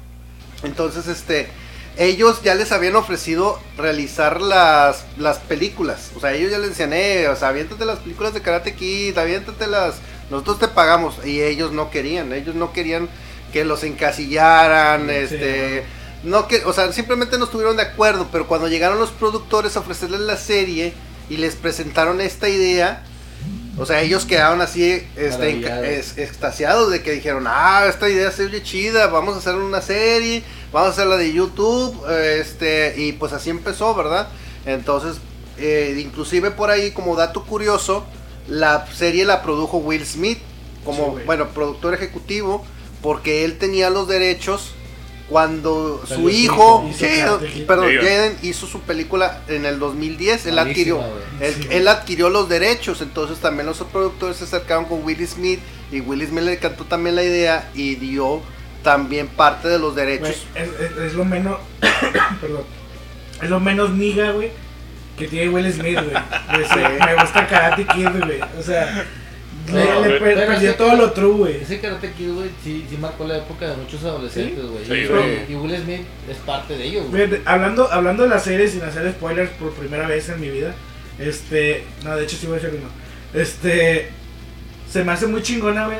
Entonces, 0.63 1.07
este, 1.07 1.49
ellos 1.97 2.41
ya 2.43 2.55
les 2.55 2.71
habían 2.71 2.95
ofrecido 2.95 3.59
realizar 3.77 4.41
las, 4.41 5.05
las 5.17 5.37
películas. 5.39 6.11
O 6.15 6.19
sea, 6.19 6.33
ellos 6.33 6.51
ya 6.51 6.59
les 6.59 6.69
decían, 6.69 6.93
eh, 6.93 7.27
o 7.29 7.35
sea, 7.35 7.49
aviéntate 7.49 7.85
las 7.85 7.99
películas 7.99 8.33
de 8.33 8.41
Karate 8.41 8.75
Kid, 8.75 9.17
aviéntate 9.17 9.67
las, 9.67 9.95
nosotros 10.29 10.59
te 10.59 10.67
pagamos. 10.67 11.25
Y 11.25 11.41
ellos 11.41 11.71
no 11.71 11.89
querían, 11.89 12.33
ellos 12.33 12.55
no 12.55 12.71
querían 12.71 13.09
que 13.51 13.65
los 13.65 13.83
encasillaran, 13.83 15.07
Sí, 15.07 15.15
este... 15.15 15.83
No 16.23 16.47
que, 16.47 16.65
o 16.65 16.73
sea, 16.73 16.91
simplemente 16.93 17.37
no 17.37 17.45
estuvieron 17.45 17.77
de 17.77 17.83
acuerdo, 17.83 18.27
pero 18.31 18.47
cuando 18.47 18.67
llegaron 18.67 18.97
los 18.97 19.11
productores 19.11 19.77
a 19.77 19.81
ofrecerles 19.81 20.21
la 20.21 20.35
serie 20.35 20.93
y 21.29 21.37
les 21.37 21.55
presentaron 21.55 22.21
esta 22.21 22.49
idea, 22.49 23.03
o 23.77 23.85
sea, 23.85 24.01
ellos 24.01 24.25
quedaron 24.25 24.61
así, 24.61 25.03
este, 25.15 25.51
es- 25.99 26.17
extasiados 26.17 26.91
de 26.91 27.01
que 27.03 27.11
dijeron, 27.11 27.45
ah, 27.47 27.85
esta 27.87 28.09
idea 28.09 28.31
se 28.31 28.45
oye 28.45 28.63
chida, 28.63 29.07
vamos 29.07 29.35
a 29.35 29.39
hacer 29.39 29.55
una 29.55 29.81
serie, 29.81 30.43
vamos 30.71 30.89
a 30.89 30.91
hacerla 30.93 31.17
de 31.17 31.31
YouTube, 31.33 31.95
este, 32.09 32.95
y 32.97 33.13
pues 33.13 33.33
así 33.33 33.49
empezó, 33.49 33.93
¿verdad? 33.95 34.27
Entonces, 34.65 35.17
eh, 35.57 35.97
inclusive 35.99 36.51
por 36.51 36.69
ahí, 36.69 36.91
como 36.91 37.15
dato 37.15 37.43
curioso, 37.45 38.05
la 38.47 38.85
serie 38.93 39.25
la 39.25 39.41
produjo 39.43 39.77
Will 39.77 40.05
Smith, 40.05 40.39
como, 40.83 41.15
Sí, 41.17 41.23
bueno, 41.25 41.49
productor 41.49 41.93
ejecutivo, 41.93 42.65
porque 43.01 43.43
él 43.45 43.57
tenía 43.57 43.89
los 43.89 44.07
derechos 44.07 44.71
cuando 45.29 46.01
su 46.03 46.07
Salió 46.07 46.23
su 46.23 46.29
hijo, 46.29 46.89
hijo, 46.89 47.05
hizo 47.05 47.65
perdón, 47.67 47.89
Jaden. 48.01 48.37
Hizo 48.41 48.65
su 48.67 48.81
película 48.81 49.41
en 49.47 49.65
el 49.65 49.77
2010, 49.79 50.45
él 50.45 50.57
adquirió, 50.59 51.01
él, 51.41 51.53
Sí. 51.53 51.67
él 51.69 51.87
adquirió 51.87 52.29
los 52.29 52.47
derechos, 52.47 53.01
entonces 53.01 53.39
también 53.39 53.65
los 53.65 53.77
productores 53.79 54.37
se 54.37 54.45
acercaron 54.45 54.85
con 54.85 55.03
Will 55.03 55.25
Smith 55.27 55.59
y 55.91 55.99
Will 56.01 56.25
Smith 56.27 56.43
le 56.43 56.57
cantó 56.59 56.85
también 56.85 57.15
la 57.15 57.23
idea 57.23 57.69
y 57.73 57.95
dio 57.95 58.41
también 58.83 59.27
parte 59.27 59.67
de 59.67 59.79
los 59.79 59.95
derechos. 59.95 60.45
es, 60.55 60.69
es- 60.79 60.97
es 60.97 61.13
lo 61.13 61.25
menos. 61.25 61.57
perdón. 62.41 62.63
Es 63.41 63.49
lo 63.49 63.59
menos 63.59 63.91
niga, 63.91 64.31
güey. 64.31 64.51
Que 65.17 65.27
tiene 65.27 65.49
Will 65.49 65.71
Smith, 65.73 65.95
güey. 65.95 66.97
Me 67.05 67.15
gusta 67.21 67.47
Karate 67.47 67.85
Kid, 67.85 68.07
güey. 68.23 68.39
O 68.57 68.61
sea. 68.63 69.05
No, 69.71 70.05
le, 70.05 70.19
per- 70.19 70.47
perdió 70.47 70.71
sí- 70.71 70.77
todo 70.77 70.95
lo 70.95 71.11
true, 71.11 71.33
güey. 71.33 71.55
Ese 71.61 71.79
Karate 71.79 72.11
Kid, 72.11 72.31
güey, 72.33 72.49
sí, 72.63 72.85
sí 72.89 72.97
marcó 72.97 73.25
la 73.25 73.37
época 73.37 73.67
de 73.69 73.75
muchos 73.77 74.03
adolescentes, 74.03 74.63
güey. 74.65 74.85
Sí, 74.85 75.07
y, 75.49 75.51
y 75.51 75.55
Will 75.55 75.75
Smith 75.81 76.01
es 76.29 76.37
parte 76.37 76.77
de 76.77 76.85
ellos, 76.85 77.09
güey. 77.09 77.41
Hablando, 77.45 77.91
hablando 77.91 78.23
de 78.23 78.29
la 78.29 78.39
serie 78.39 78.67
sin 78.67 78.81
hacer 78.83 79.11
spoilers 79.11 79.49
por 79.51 79.71
primera 79.73 80.07
vez 80.07 80.29
en 80.29 80.39
mi 80.39 80.49
vida. 80.49 80.73
Este. 81.19 81.83
No, 82.03 82.15
de 82.15 82.23
hecho 82.23 82.37
sí 82.37 82.45
voy 82.47 82.55
a 82.55 82.59
hacer 82.59 82.75
uno. 82.77 82.89
Este. 83.33 84.09
Se 84.89 85.03
me 85.03 85.11
hace 85.11 85.27
muy 85.27 85.41
chingona, 85.41 85.85
güey. 85.87 85.97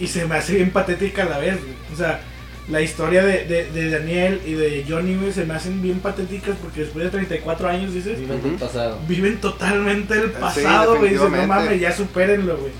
Y 0.00 0.06
se 0.06 0.24
me 0.24 0.36
hace 0.36 0.54
bien 0.54 0.70
patética 0.70 1.22
a 1.24 1.26
la 1.26 1.38
vez, 1.38 1.58
güey. 1.60 1.74
O 1.92 1.96
sea, 1.96 2.20
la 2.68 2.80
historia 2.80 3.24
de, 3.24 3.44
de, 3.44 3.70
de 3.70 3.90
Daniel 3.90 4.40
y 4.46 4.54
de 4.54 4.84
Johnny, 4.88 5.16
güey, 5.16 5.32
se 5.32 5.44
me 5.44 5.54
hacen 5.54 5.82
bien 5.82 6.00
patéticas 6.00 6.56
porque 6.62 6.80
después 6.82 7.04
de 7.04 7.10
34 7.10 7.68
años, 7.68 7.92
dices. 7.92 8.18
Viven 8.18 8.42
del 8.42 8.52
Ujú. 8.54 8.64
pasado. 8.64 8.98
viven 9.06 9.38
totalmente 9.40 10.14
el 10.14 10.30
Sí, 10.30 10.36
pasado, 10.40 10.96
güey. 10.96 11.10
Dicen, 11.10 11.18
no 11.18 11.30
definitivamente. 11.30 11.46
mames, 11.68 11.80
ya 11.80 11.92
supérenlo, 11.94 12.56
güey. 12.56 12.72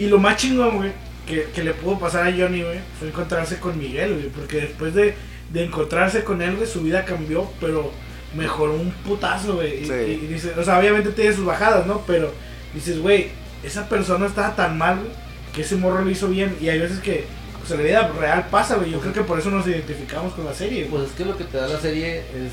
Y 0.00 0.06
lo 0.08 0.18
más 0.18 0.36
chingón, 0.36 0.76
güey, 0.78 0.92
que, 1.26 1.44
que 1.54 1.62
le 1.62 1.74
pudo 1.74 1.98
pasar 1.98 2.26
a 2.26 2.32
Johnny, 2.32 2.62
güey, 2.62 2.80
fue 2.98 3.08
encontrarse 3.08 3.58
con 3.58 3.78
Miguel, 3.78 4.14
güey. 4.14 4.28
Porque 4.28 4.56
después 4.62 4.94
de, 4.94 5.14
de 5.52 5.64
encontrarse 5.64 6.24
con 6.24 6.40
él, 6.42 6.56
güey, 6.56 6.66
su 6.68 6.80
vida 6.82 7.04
cambió, 7.04 7.50
pero 7.60 7.92
mejoró 8.34 8.74
un 8.74 8.90
putazo, 9.04 9.56
güey. 9.56 9.82
Y, 9.82 9.86
Sí. 9.86 9.92
y- 9.92 10.24
y 10.24 10.26
dice, 10.28 10.52
o 10.58 10.64
sea, 10.64 10.78
obviamente 10.78 11.10
tiene 11.10 11.32
sus 11.34 11.44
bajadas, 11.44 11.86
¿no? 11.86 12.02
Pero 12.06 12.32
dices, 12.74 12.98
güey, 12.98 13.28
esa 13.62 13.88
persona 13.88 14.26
estaba 14.26 14.56
tan 14.56 14.78
mal, 14.78 14.96
güey, 15.00 15.10
que 15.54 15.62
ese 15.62 15.76
morro 15.76 16.02
lo 16.04 16.10
hizo 16.10 16.28
bien. 16.28 16.56
Y 16.60 16.68
hay 16.68 16.78
veces 16.78 17.00
que, 17.00 17.24
o 17.62 17.66
sea, 17.66 17.76
la 17.76 17.82
vida 17.82 18.08
real 18.18 18.46
pasa, 18.50 18.76
güey. 18.76 18.90
Yo 18.90 19.00
creo 19.00 19.12
que 19.12 19.22
por 19.22 19.38
eso 19.38 19.50
nos 19.50 19.66
identificamos 19.66 20.32
con 20.34 20.44
la 20.46 20.54
serie. 20.54 20.86
Pues 20.90 21.04
es 21.04 21.12
que 21.12 21.24
lo 21.24 21.36
que 21.36 21.44
te 21.44 21.58
da 21.58 21.68
la 21.68 21.78
serie 21.78 22.18
es 22.20 22.52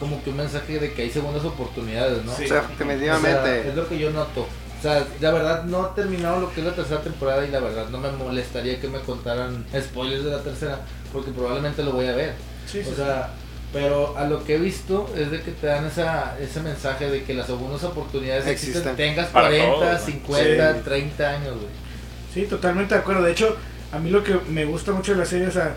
como 0.00 0.22
que 0.24 0.30
un 0.30 0.36
mensaje 0.38 0.78
de 0.78 0.92
que 0.92 1.02
hay 1.02 1.10
segundas 1.10 1.44
oportunidades, 1.44 2.24
¿no? 2.24 2.34
Sí. 2.34 2.44
O 2.44 2.48
sea, 2.48 2.58
O 2.60 2.60
sea, 2.62 2.68
definitivamente. 2.86 3.68
es 3.68 3.74
lo 3.74 3.86
que 3.88 3.98
yo 3.98 4.10
noto. 4.10 4.46
O 4.78 4.82
sea, 4.82 5.04
la 5.20 5.30
verdad 5.32 5.64
no 5.64 5.86
he 5.90 5.94
terminado 6.00 6.40
lo 6.40 6.52
que 6.52 6.60
es 6.60 6.66
la 6.66 6.74
tercera 6.74 7.00
temporada 7.00 7.46
y 7.46 7.50
la 7.50 7.60
verdad 7.60 7.88
no 7.88 7.98
me 7.98 8.10
molestaría 8.12 8.80
que 8.80 8.88
me 8.88 9.00
contaran 9.00 9.64
spoilers 9.80 10.24
de 10.24 10.30
la 10.30 10.42
tercera 10.42 10.80
porque 11.12 11.30
probablemente 11.30 11.82
lo 11.82 11.92
voy 11.92 12.06
a 12.06 12.14
ver. 12.14 12.34
Sí, 12.66 12.82
sí, 12.84 12.90
O 12.92 12.94
sea, 12.96 13.30
pero 13.72 14.16
a 14.16 14.24
lo 14.26 14.44
que 14.44 14.56
he 14.56 14.58
visto 14.58 15.10
es 15.16 15.30
de 15.30 15.40
que 15.40 15.50
te 15.52 15.66
dan 15.66 15.86
esa, 15.86 16.36
ese 16.40 16.60
mensaje 16.60 17.10
de 17.10 17.24
que 17.24 17.34
las 17.34 17.46
segundas 17.46 17.82
oportunidades 17.84 18.46
existen, 18.46 18.82
Existen. 18.82 18.96
tengas 18.96 19.28
Para 19.28 19.48
40, 19.48 19.72
todos, 19.74 19.92
¿no? 20.00 20.06
50, 20.06 20.74
Sí. 20.74 20.80
30 20.84 21.28
años, 21.30 21.54
güey. 21.54 21.68
Sí, 22.34 22.42
totalmente 22.46 22.94
de 22.94 23.00
acuerdo. 23.00 23.22
De 23.22 23.32
hecho, 23.32 23.56
a 23.92 23.98
mí 23.98 24.10
lo 24.10 24.22
que 24.22 24.34
me 24.50 24.64
gusta 24.66 24.92
mucho 24.92 25.12
de 25.12 25.18
la 25.18 25.24
serie, 25.24 25.46
o 25.48 25.50
sea, 25.52 25.74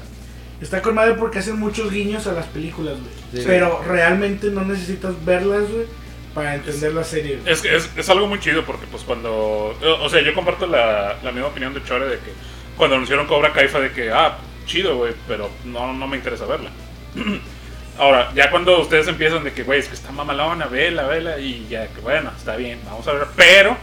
está 0.61 0.81
con 0.81 0.93
madre 0.93 1.13
porque 1.13 1.39
hacen 1.39 1.57
muchos 1.57 1.89
guiños 1.91 2.27
a 2.27 2.33
las 2.33 2.45
películas, 2.47 2.95
güey. 2.95 3.41
Sí. 3.41 3.47
Pero 3.47 3.81
realmente 3.87 4.49
no 4.51 4.61
necesitas 4.65 5.13
verlas, 5.25 5.63
güey, 5.71 5.85
para 6.33 6.55
entender 6.55 6.93
la 6.93 7.03
serie. 7.03 7.39
Es, 7.45 7.61
que 7.61 7.75
es, 7.75 7.89
es 7.97 8.09
algo 8.09 8.27
muy 8.27 8.39
chido 8.39 8.63
porque 8.65 8.85
pues 8.87 9.03
cuando... 9.03 9.75
O 10.01 10.09
sea, 10.09 10.21
yo 10.21 10.33
comparto 10.33 10.67
la, 10.67 11.17
la 11.23 11.31
misma 11.31 11.47
opinión 11.47 11.73
de 11.73 11.83
Chore 11.83 12.05
de 12.07 12.17
que 12.17 12.31
cuando 12.77 12.95
anunciaron 12.95 13.27
Cobra 13.27 13.51
Kai 13.51 13.67
fue 13.67 13.81
de 13.81 13.91
que, 13.91 14.11
ah, 14.11 14.37
chido, 14.65 14.95
güey, 14.97 15.13
pero 15.27 15.49
no, 15.65 15.91
no 15.93 16.07
me 16.07 16.17
interesa 16.17 16.45
verla. 16.45 16.69
Ahora, 17.97 18.31
ya 18.33 18.49
cuando 18.49 18.79
ustedes 18.79 19.07
empiezan 19.09 19.43
de 19.43 19.51
que, 19.51 19.63
güey, 19.63 19.79
es 19.79 19.87
que 19.89 19.95
está 19.95 20.11
mamalona, 20.11 20.67
vela, 20.67 21.03
vela, 21.07 21.37
y 21.39 21.67
ya 21.69 21.87
que, 21.87 21.99
bueno, 21.99 22.31
está 22.37 22.55
bien, 22.55 22.79
vamos 22.85 23.05
a 23.09 23.11
ver, 23.13 23.27
pero 23.35 23.75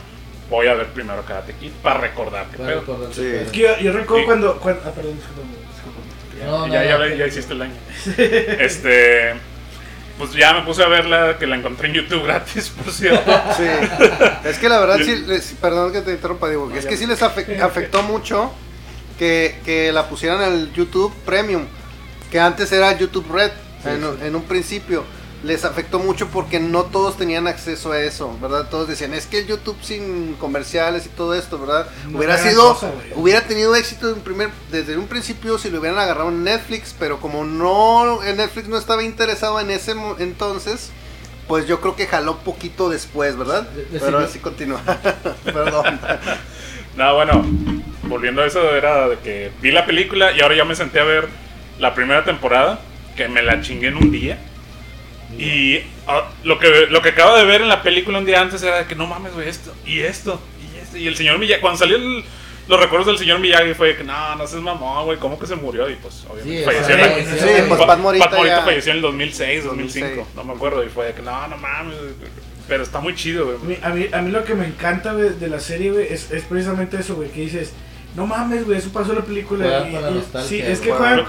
voy 0.49 0.69
a 0.69 0.75
ver 0.75 0.87
primero 0.87 1.23
Karate 1.25 1.53
Kid 1.55 1.73
para 1.83 2.01
recordar 2.01 2.47
pedo. 2.47 3.11
Sí. 3.13 3.27
Es 3.27 3.51
que 3.51 3.59
yo, 3.61 3.79
yo 3.79 3.93
recuerdo 3.93 4.21
Sí. 4.21 4.25
cuando, 4.27 4.57
cuando- 4.59 4.83
Ah, 4.87 4.93
perdón. 4.95 5.19
No, 6.47 6.69
ya, 6.69 6.85
ya, 6.85 6.99
no. 6.99 7.09
ya 7.09 7.27
hiciste 7.27 7.53
el 7.55 7.63
año. 7.63 7.75
Este, 8.17 9.35
pues 10.19 10.33
ya 10.33 10.53
me 10.55 10.63
puse 10.63 10.83
a 10.83 10.89
verla, 10.89 11.37
que 11.39 11.47
la 11.47 11.57
encontré 11.57 11.89
en 11.89 11.95
YouTube 11.95 12.25
gratis, 12.25 12.69
por 12.85 12.93
cierto. 12.93 13.31
Sí. 13.57 13.65
Es 14.45 14.59
que 14.59 14.69
la 14.69 14.81
verdad 14.81 14.99
sí, 15.05 15.25
les- 15.27 15.53
perdón 15.61 15.93
que 15.93 16.01
te 16.01 16.13
interrumpa, 16.13 16.49
digo, 16.49 16.71
es 16.75 16.87
que 16.87 16.97
sí 16.97 17.07
les 17.07 17.21
afe- 17.23 17.61
afectó 17.61 18.03
mucho 18.03 18.53
que, 19.19 19.59
que 19.65 19.93
la 19.93 20.09
pusieran 20.09 20.43
en 20.43 20.53
el 20.53 20.73
YouTube 20.73 21.13
Premium, 21.25 21.65
que 22.31 22.41
antes 22.41 22.71
era 22.73 22.93
YouTube 22.97 23.31
Red 23.33 23.51
Sí, 23.83 23.91
en, 23.91 24.01
sí. 24.01 24.07
en 24.27 24.35
un 24.37 24.43
principio. 24.45 25.05
Les 25.45 25.65
afectó 25.65 25.99
mucho 25.99 26.29
porque 26.29 26.59
no 26.59 26.85
todos 26.85 27.17
tenían 27.17 27.47
acceso 27.47 27.93
a 27.93 28.01
eso, 28.01 28.37
¿verdad? 28.41 28.69
Todos 28.71 28.89
decían, 28.89 29.15
es 29.15 29.27
que 29.27 29.41
el 29.41 29.47
YouTube 29.47 29.77
sin 29.83 30.35
comerciales 30.35 31.07
y 31.07 31.09
todo 31.11 31.35
esto, 31.35 31.59
¿verdad? 31.59 31.89
No 32.09 32.19
hubiera 32.19 32.35
era 32.35 32.51
sido, 32.51 32.75
cosa, 32.75 32.91
hubiera 33.15 33.43
tenido 33.43 33.75
éxito 33.77 34.11
en 34.11 34.21
primer, 34.21 34.51
desde 34.71 34.97
un 34.97 35.07
principio 35.07 35.59
si 35.59 35.71
lo 35.71 35.79
hubieran 35.79 35.99
agarrado 35.99 36.31
en 36.31 36.43
Netflix, 36.43 36.95
pero 36.99 37.21
como 37.21 37.45
no, 37.45 38.21
Netflix 38.23 38.69
no 38.69 38.79
estaba 38.79 39.05
interesado 39.05 39.61
en 39.61 39.71
ese 39.71 39.95
entonces, 40.19 40.91
pues 41.47 41.67
yo 41.67 41.81
creo 41.81 41.97
que 41.97 42.07
jaló 42.07 42.39
poquito 42.39 42.89
después, 42.89 43.37
¿verdad? 43.37 43.69
Pero 43.93 44.19
así 44.19 44.39
continúa. 44.39 44.83
Perdón. 45.45 46.01
No, 46.97 47.15
bueno, 47.15 47.45
volviendo 48.05 48.41
a 48.41 48.47
eso, 48.47 48.75
era 48.75 49.07
de 49.09 49.19
que 49.19 49.53
vi 49.61 49.71
la 49.71 49.85
película 49.85 50.33
y 50.33 50.41
ahora 50.41 50.57
ya 50.57 50.65
me 50.65 50.75
senté 50.75 50.99
a 50.99 51.05
ver 51.05 51.29
la 51.79 51.95
primera 51.95 52.25
temporada, 52.25 52.81
que 53.17 53.29
me 53.29 53.43
la 53.43 53.61
chingué 53.61 53.89
en 53.89 53.97
un 53.97 54.11
día. 54.11 54.39
Y 55.39 55.81
ah, 56.07 56.29
lo, 56.45 56.59
que, 56.59 56.87
lo 56.89 57.03
que 57.03 57.11
acabo 57.11 57.37
de 57.37 57.45
ver 57.45 57.61
en 57.63 57.69
la 57.69 57.83
película 57.83 58.19
un 58.19 58.25
día 58.25 58.41
antes 58.41 58.63
era 58.63 58.79
de 58.79 58.87
que 58.87 58.95
no 58.95 59.07
mames, 59.07 59.35
güey, 59.35 59.49
esto, 59.49 59.75
y 59.85 60.01
esto, 60.01 60.41
y 60.75 60.79
esto. 60.79 60.97
Y 60.99 61.07
el 61.09 61.17
señor 61.17 61.39
Miyagi, 61.39 61.61
cuando 61.61 61.79
salió 61.79 61.97
el- 61.97 62.25
los 62.69 62.81
recuerdos 62.81 63.07
del 63.07 63.19
señor 63.19 63.39
Miyagi 63.41 63.75
fue 63.75 63.89
de 63.89 63.97
que 63.99 64.05
no, 64.05 64.35
no 64.37 64.47
seas 64.47 64.63
mamón, 64.63 65.05
güey, 65.05 65.19
¿cómo 65.19 65.39
que 65.39 65.47
se 65.47 65.55
murió? 65.57 65.89
Y 65.91 65.95
pues, 65.97 66.25
obviamente, 66.29 66.59
Sí, 66.61 66.65
falleció 66.65 66.95
o 66.95 66.99
en 66.99 67.01
la- 67.01 67.17
sí, 67.33 67.39
sí, 67.39 67.63
pues 67.69 67.81
Pa- 67.81 67.87
Pat 67.87 67.99
Morita 67.99 68.31
ya- 68.45 68.63
falleció 68.63 68.91
en 68.93 68.97
el 68.97 69.03
2006, 69.03 69.65
2005, 69.65 70.07
2006. 70.07 70.35
no 70.37 70.45
me 70.45 70.53
acuerdo. 70.55 70.85
Y 70.85 70.89
fue 70.89 71.07
de 71.07 71.15
que 71.15 71.23
no, 71.23 71.47
no 71.49 71.57
mames, 71.59 71.97
pero 72.69 72.83
está 72.83 72.99
muy 73.01 73.15
chido, 73.15 73.43
A 73.43 73.55
güey. 73.55 73.59
mí, 73.63 73.79
a 73.83 73.89
mí, 73.91 74.07
a 74.13 74.23
mí 74.23 74.31
lo 74.31 74.45
que 74.45 74.55
me 74.55 74.67
encanta 74.67 75.13
güey, 75.13 75.31
de 75.39 75.49
la 75.49 75.61
serie, 75.61 75.93
güey, 75.93 76.07
es, 76.13 76.31
es 76.33 76.43
precisamente 76.45 76.99
eso, 76.99 77.15
güey, 77.17 77.31
que 77.31 77.41
dices, 77.43 77.73
no 78.17 78.27
mames, 78.27 78.65
güey, 78.65 78.79
eso 78.79 78.91
pasó 78.93 79.11
en 79.13 79.19
la 79.19 79.25
película. 79.25 79.89
Y- 79.89 79.95
y- 79.95 80.43
sí, 80.43 80.61
es 80.61 80.81
que 80.81 80.91
juegan, 80.91 81.25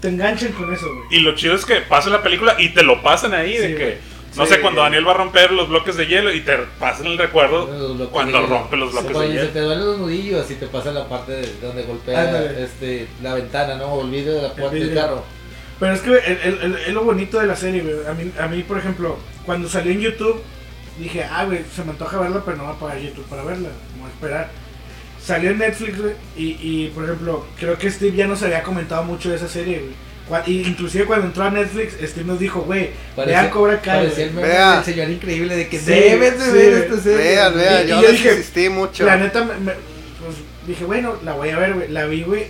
te 0.00 0.08
enganchan 0.08 0.52
con 0.52 0.72
eso, 0.72 0.86
güey. 0.86 1.18
Y 1.18 1.20
lo 1.20 1.34
chido 1.34 1.54
es 1.54 1.64
que 1.64 1.76
pasa 1.82 2.10
la 2.10 2.22
película 2.22 2.54
y 2.58 2.70
te 2.70 2.82
lo 2.82 3.02
pasan 3.02 3.34
ahí, 3.34 3.56
de 3.56 3.74
que, 3.74 3.98
no 4.36 4.46
Sí. 4.46 4.54
sé, 4.54 4.60
cuando 4.60 4.82
Daniel 4.82 5.06
va 5.06 5.12
a 5.12 5.16
romper 5.16 5.50
los 5.52 5.68
bloques 5.68 5.96
de 5.96 6.06
hielo 6.06 6.32
y 6.32 6.40
te 6.42 6.56
pasan 6.78 7.06
el 7.06 7.18
recuerdo 7.18 7.66
cuando 8.10 8.38
hielo. 8.40 8.46
rompe 8.48 8.76
los 8.76 8.92
bloques 8.92 9.08
de 9.08 9.12
Cuando 9.14 9.32
se 9.32 9.38
hielo. 9.38 9.50
te 9.50 9.60
duelen 9.60 9.84
los 9.86 9.98
nudillos 9.98 10.50
y 10.50 10.54
te 10.54 10.66
pasa 10.66 10.92
la 10.92 11.08
parte 11.08 11.32
de 11.32 11.52
donde 11.60 11.82
golpea 11.82 12.20
Ándale. 12.22 12.62
este, 12.64 13.08
la 13.22 13.34
ventana, 13.34 13.74
¿no? 13.76 13.86
O 13.86 14.04
el 14.04 14.10
vidrio 14.10 14.34
de 14.34 14.42
la 14.42 14.52
puerta 14.54 14.74
del 14.76 14.94
carro. 14.94 15.24
Pero 15.80 15.92
es 15.94 16.00
que 16.00 16.10
el- 16.10 16.38
el- 16.42 16.58
el- 16.62 16.76
es 16.88 16.92
lo 16.92 17.02
bonito 17.04 17.38
de 17.38 17.46
la 17.46 17.54
serie, 17.56 17.82
güey. 17.82 17.94
A 18.06 18.12
mí, 18.12 18.30
a 18.38 18.46
mí, 18.48 18.62
por 18.64 18.78
ejemplo, 18.78 19.16
cuando 19.46 19.68
salió 19.68 19.92
en 19.92 20.00
YouTube, 20.00 20.42
dije, 20.98 21.24
ah, 21.24 21.44
güey, 21.44 21.60
se 21.74 21.84
me 21.84 21.90
antoja 21.92 22.18
verla, 22.18 22.42
pero 22.44 22.56
no 22.56 22.64
va 22.64 22.70
a 22.70 22.78
pagar 22.78 22.98
YouTube 22.98 23.24
para 23.26 23.44
verla. 23.44 23.68
Voy 23.96 24.08
a 24.08 24.12
esperar. 24.12 24.50
Salió 25.22 25.50
en 25.50 25.58
Netflix, 25.58 25.98
y, 26.36 26.42
y, 26.60 26.92
por 26.94 27.04
ejemplo, 27.04 27.46
creo 27.58 27.76
que 27.76 27.90
Steve 27.90 28.16
ya 28.16 28.26
nos 28.26 28.42
había 28.42 28.62
comentado 28.62 29.02
mucho 29.04 29.28
de 29.30 29.36
esa 29.36 29.48
serie, 29.48 29.78
güey. 29.80 30.08
Inclusive 30.46 31.04
cuando 31.06 31.26
entró 31.26 31.44
a 31.44 31.50
Netflix, 31.50 31.94
Steve 32.02 32.26
nos 32.26 32.38
dijo, 32.38 32.60
güey, 32.60 32.90
vean 33.16 33.48
Cobra 33.50 33.80
Kai, 33.80 34.00
parecía 34.06 34.24
el 34.26 34.34
del 34.34 34.84
señor 34.84 35.10
increíble 35.10 35.56
de 35.56 35.68
que 35.68 35.78
Sí, 35.78 35.86
debes 35.90 36.38
de 36.38 36.44
sí, 36.44 36.52
ver 36.52 36.72
esta 36.84 37.00
serie. 37.00 37.16
Vean, 37.18 37.54
vean, 37.56 37.86
yo 37.86 38.02
yo 38.02 38.10
dije, 38.12 38.30
insistí 38.32 38.68
mucho. 38.68 39.04
La 39.06 39.16
neta, 39.16 39.42
me- 39.44 39.54
me- 39.54 39.72
pues 39.72 40.36
dije, 40.66 40.84
bueno, 40.84 41.16
la 41.24 41.32
voy 41.32 41.48
a 41.48 41.58
ver, 41.58 41.72
güey. 41.74 41.88
La 41.88 42.04
vi, 42.06 42.22
güey. 42.22 42.46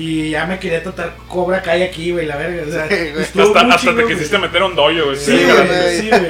Y 0.00 0.30
ya 0.30 0.46
me 0.46 0.60
quería 0.60 0.80
tratar 0.80 1.16
Cobra 1.26 1.60
Kai 1.60 1.82
aquí, 1.82 2.12
güey, 2.12 2.24
la 2.24 2.36
verga. 2.36 2.62
O 2.68 2.70
sea, 2.70 2.88
Sí, 2.88 3.10
güey. 3.10 3.22
estuvo 3.24 3.56
Hasta, 3.58 3.76
te 3.96 4.02
güey. 4.02 4.06
quisiste 4.14 4.38
meter 4.38 4.62
a 4.62 4.66
un 4.66 4.76
dojo, 4.76 4.90
güey. 5.06 5.16
Sí, 5.16 5.24
Sí, 5.36 5.44
güey, 5.44 5.66
güey. 5.66 5.98
sí, 6.00 6.08
güey. 6.10 6.26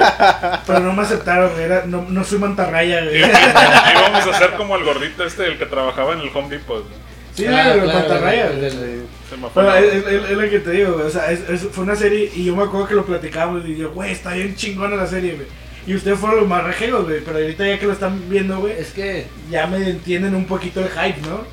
Pero 0.65 0.79
no 0.79 0.93
me 0.93 1.01
aceptaron, 1.03 1.51
güey. 1.51 1.63
Era, 1.65 1.83
no, 1.85 2.03
no 2.09 2.23
soy 2.23 2.39
mantarraya, 2.39 3.01
Y- 3.01 3.05
güey. 3.09 3.17
y- 3.19 3.99
Íbamos 3.99 4.25
a 4.25 4.29
hacer 4.35 4.53
como 4.57 4.75
el 4.75 4.83
gordito 4.85 5.23
este, 5.23 5.45
el 5.45 5.59
que 5.59 5.67
trabajaba 5.67 6.13
en 6.13 6.21
el 6.21 6.29
Home 6.33 6.49
Depot. 6.49 6.81
güey. 6.83 6.99
Sí, 7.35 7.45
Ah, 7.45 7.73
güey, 7.75 7.81
claro, 7.83 7.99
mantarraya, 7.99 8.47
el- 8.47 8.53
güey. 8.57 8.65
el- 8.65 8.71
Sí. 8.71 9.05
Se 9.29 9.35
me 9.37 9.49
fue 9.49 9.51
Pero 9.63 9.67
la- 9.67 9.79
es, 9.79 9.93
es- 9.93 10.29
es 10.31 10.37
lo 10.37 10.49
que 10.49 10.59
te 10.59 10.71
digo, 10.71 10.93
güey. 10.93 11.05
O 11.05 11.09
sea, 11.11 11.31
es- 11.31 11.47
es- 11.47 11.67
fue 11.71 11.83
una 11.83 11.95
serie 11.95 12.31
y 12.35 12.45
yo 12.45 12.55
me 12.55 12.63
acuerdo 12.63 12.87
que 12.87 12.95
lo 12.95 13.05
platicábamos 13.05 13.67
y 13.67 13.77
yo, 13.77 13.91
güey, 13.91 14.11
está 14.11 14.33
bien 14.33 14.55
chingona 14.55 14.95
la 14.95 15.05
serie, 15.05 15.33
güey. 15.35 15.47
Y 15.85 15.93
ustedes 15.95 16.17
fueron 16.17 16.39
los 16.39 16.47
más 16.47 16.63
rejeros, 16.63 17.03
güey. 17.05 17.19
Pero 17.23 17.37
ahorita 17.37 17.67
ya 17.67 17.77
que 17.77 17.85
lo 17.85 17.93
están 17.93 18.27
viendo, 18.29 18.57
güey, 18.59 18.73
Es 18.79 18.91
que, 18.93 19.27
ya 19.51 19.67
me 19.67 19.77
entienden 19.87 20.33
un 20.33 20.45
poquito 20.45 20.79
el 20.81 20.89
hype, 20.89 21.21
¿no? 21.29 21.43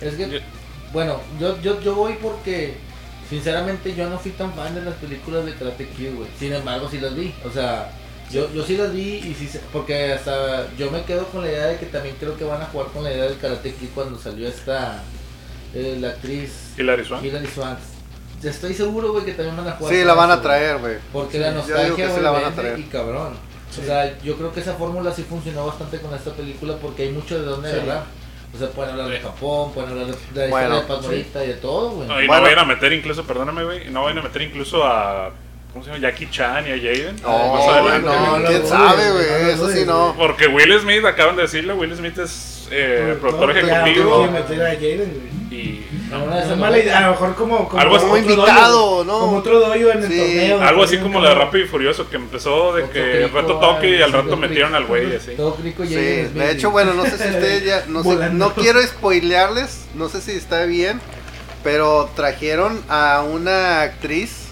es 0.00 0.14
que, 0.14 0.28
Yo- 0.30 0.38
bueno, 0.92 1.20
yo, 1.38 1.60
yo, 1.60 1.80
yo 1.80 1.94
voy 1.94 2.14
porque, 2.20 2.74
sinceramente, 3.28 3.94
yo 3.94 4.08
no 4.08 4.18
fui 4.18 4.32
tan 4.32 4.52
fan 4.54 4.74
de 4.74 4.82
las 4.82 4.94
películas 4.94 5.44
de 5.46 5.54
Karate 5.54 5.88
Kid, 5.88 6.14
güey. 6.16 6.28
Sin 6.38 6.52
embargo, 6.52 6.88
sí 6.90 6.98
las 7.00 7.14
vi. 7.14 7.32
O 7.44 7.50
sea, 7.50 7.90
yo, 8.30 8.52
yo 8.52 8.64
sí 8.64 8.76
las 8.76 8.92
vi 8.92 9.14
y 9.16 9.34
sí, 9.38 9.48
porque 9.72 10.12
hasta 10.12 10.66
yo 10.76 10.90
me 10.90 11.02
quedo 11.02 11.26
con 11.26 11.42
la 11.42 11.48
idea 11.50 11.66
de 11.66 11.78
que 11.78 11.86
también 11.86 12.16
creo 12.18 12.36
que 12.36 12.44
van 12.44 12.62
a 12.62 12.66
jugar 12.66 12.88
con 12.88 13.02
la 13.04 13.12
idea 13.12 13.24
del 13.24 13.38
Karate 13.38 13.74
Kid 13.74 13.88
cuando 13.94 14.18
salió 14.18 14.48
esta, 14.48 15.02
eh, 15.74 15.96
la 16.00 16.08
actriz 16.10 16.72
Hilary 16.78 17.04
Swank. 17.04 17.24
Hilary 17.24 17.46
Swank. 17.48 17.78
Estoy 18.42 18.72
seguro, 18.72 19.12
güey, 19.12 19.24
que 19.24 19.32
también 19.32 19.56
van 19.56 19.68
a 19.68 19.72
jugar 19.72 19.92
Sí, 19.92 19.98
con 20.00 20.06
la 20.08 20.14
van 20.14 20.30
a 20.30 20.34
eso, 20.34 20.42
güey. 20.42 20.50
traer, 20.58 20.78
güey. 20.78 20.94
Porque 21.12 21.32
Sí, 21.36 21.38
la 21.38 21.50
nostalgia, 21.52 21.94
que 21.96 22.04
sí 22.04 22.10
güey, 22.10 22.22
la 22.22 22.30
van 22.30 22.44
a 22.44 22.50
traer. 22.52 22.78
y 22.78 22.82
cabrón. 22.84 23.32
Sí. 23.70 23.82
O 23.82 23.84
sea, 23.84 24.18
yo 24.22 24.36
creo 24.36 24.52
que 24.52 24.60
esa 24.60 24.74
fórmula 24.74 25.12
sí 25.12 25.22
funcionó 25.28 25.66
bastante 25.66 25.98
con 26.00 26.12
esta 26.14 26.32
película 26.32 26.74
porque 26.80 27.02
hay 27.04 27.10
mucho 27.12 27.38
de 27.38 27.44
dónde 27.44 27.70
Sí. 27.70 27.76
O 28.54 28.58
sea, 28.58 28.68
pueden 28.70 28.90
hablar 28.92 29.08
de. 29.08 29.20
Japón, 29.20 29.72
pueden 29.72 29.90
hablar 29.90 30.06
de, 30.06 30.12
de 30.34 30.40
la 30.44 30.50
Bueno, 30.50 30.74
historia 30.76 30.80
de 30.80 30.86
Paz 31.00 31.06
Morita 31.06 31.44
y 31.44 31.48
de 31.48 31.54
todo, 31.54 31.90
güey. 31.90 32.08
No, 32.08 32.20
y 32.20 32.26
Bueno. 32.26 32.40
no 32.42 32.42
vayan 32.42 32.58
a 32.58 32.64
meter 32.64 32.92
incluso, 32.92 33.24
perdóname, 33.24 33.64
güey, 33.64 33.90
no 33.90 34.02
vayan 34.02 34.18
a 34.18 34.22
meter 34.22 34.42
incluso 34.42 34.84
a, 34.84 35.30
¿cómo 35.72 35.84
se 35.84 35.90
llama? 35.92 36.02
Jackie 36.02 36.28
Chan 36.30 36.66
y 36.66 36.70
a 36.72 36.76
Jaden. 36.76 37.16
No, 37.22 37.54
más 37.54 37.68
adelante. 37.68 38.08
no, 38.08 38.38
lo 38.38 38.48
quién 38.48 38.66
sabe, 38.66 39.10
güey, 39.12 39.24
no 39.42 39.48
Eso 39.50 39.70
sí 39.70 39.84
no. 39.86 40.14
Porque 40.18 40.46
Will 40.48 40.78
Smith, 40.80 41.04
acaban 41.04 41.36
de 41.36 41.42
decirlo, 41.42 41.76
Will 41.76 41.94
Smith 41.94 42.18
es 42.18 42.68
eh, 42.72 43.16
productor 43.20 43.54
Ya, 43.54 43.60
ejecutivo 43.82 44.26
meter 44.30 44.62
a 44.62 44.70
Jaden, 44.74 45.30
güey. 45.48 45.60
y 45.60 45.86
No, 46.10 46.26
No 46.26 46.38
es 46.38 46.56
mala 46.58 46.78
idea, 46.78 46.98
a 46.98 47.00
lo 47.02 47.10
mejor 47.12 47.34
como, 47.36 47.68
como, 47.68 47.80
Algo 47.80 47.96
así 47.96 48.04
Como 48.06 48.18
otro 48.20 48.32
invitado, 48.32 48.80
doyo, 48.96 49.04
¿no? 49.04 49.20
Como 49.20 49.36
otro 49.38 49.60
doyo 49.60 49.92
en 49.92 50.02
el 50.02 50.08
Sí, 50.10 50.18
torneo. 50.18 50.60
algo 50.62 50.82
así 50.82 50.98
como 50.98 51.20
la 51.20 51.28
de 51.30 51.34
Rápido 51.36 51.64
y 51.64 51.68
Furioso, 51.68 52.08
que 52.10 52.16
empezó 52.16 52.74
de 52.74 52.88
que 52.90 53.22
crico, 53.22 53.40
reto 53.40 53.58
toque 53.60 53.96
y 53.98 54.02
al 54.02 54.12
rato 54.12 54.36
metieron 54.36 54.74
al 54.74 54.86
güey 54.86 55.14
así. 55.16 55.32
Sí, 55.86 55.94
de 55.94 56.50
hecho, 56.50 56.70
bueno, 56.70 56.94
no 56.94 57.04
sé 57.04 57.10
si 57.16 57.28
ustedes 57.28 57.64
ya, 57.64 57.84
no 57.88 58.02
sé, 58.02 58.30
no 58.32 58.52
quiero 58.54 58.82
spoilearles, 58.82 59.86
no 59.94 60.08
sé 60.08 60.20
si 60.20 60.32
está 60.32 60.64
bien, 60.64 61.00
pero 61.62 62.10
trajeron 62.16 62.82
a 62.88 63.22
una 63.26 63.82
actriz 63.82 64.46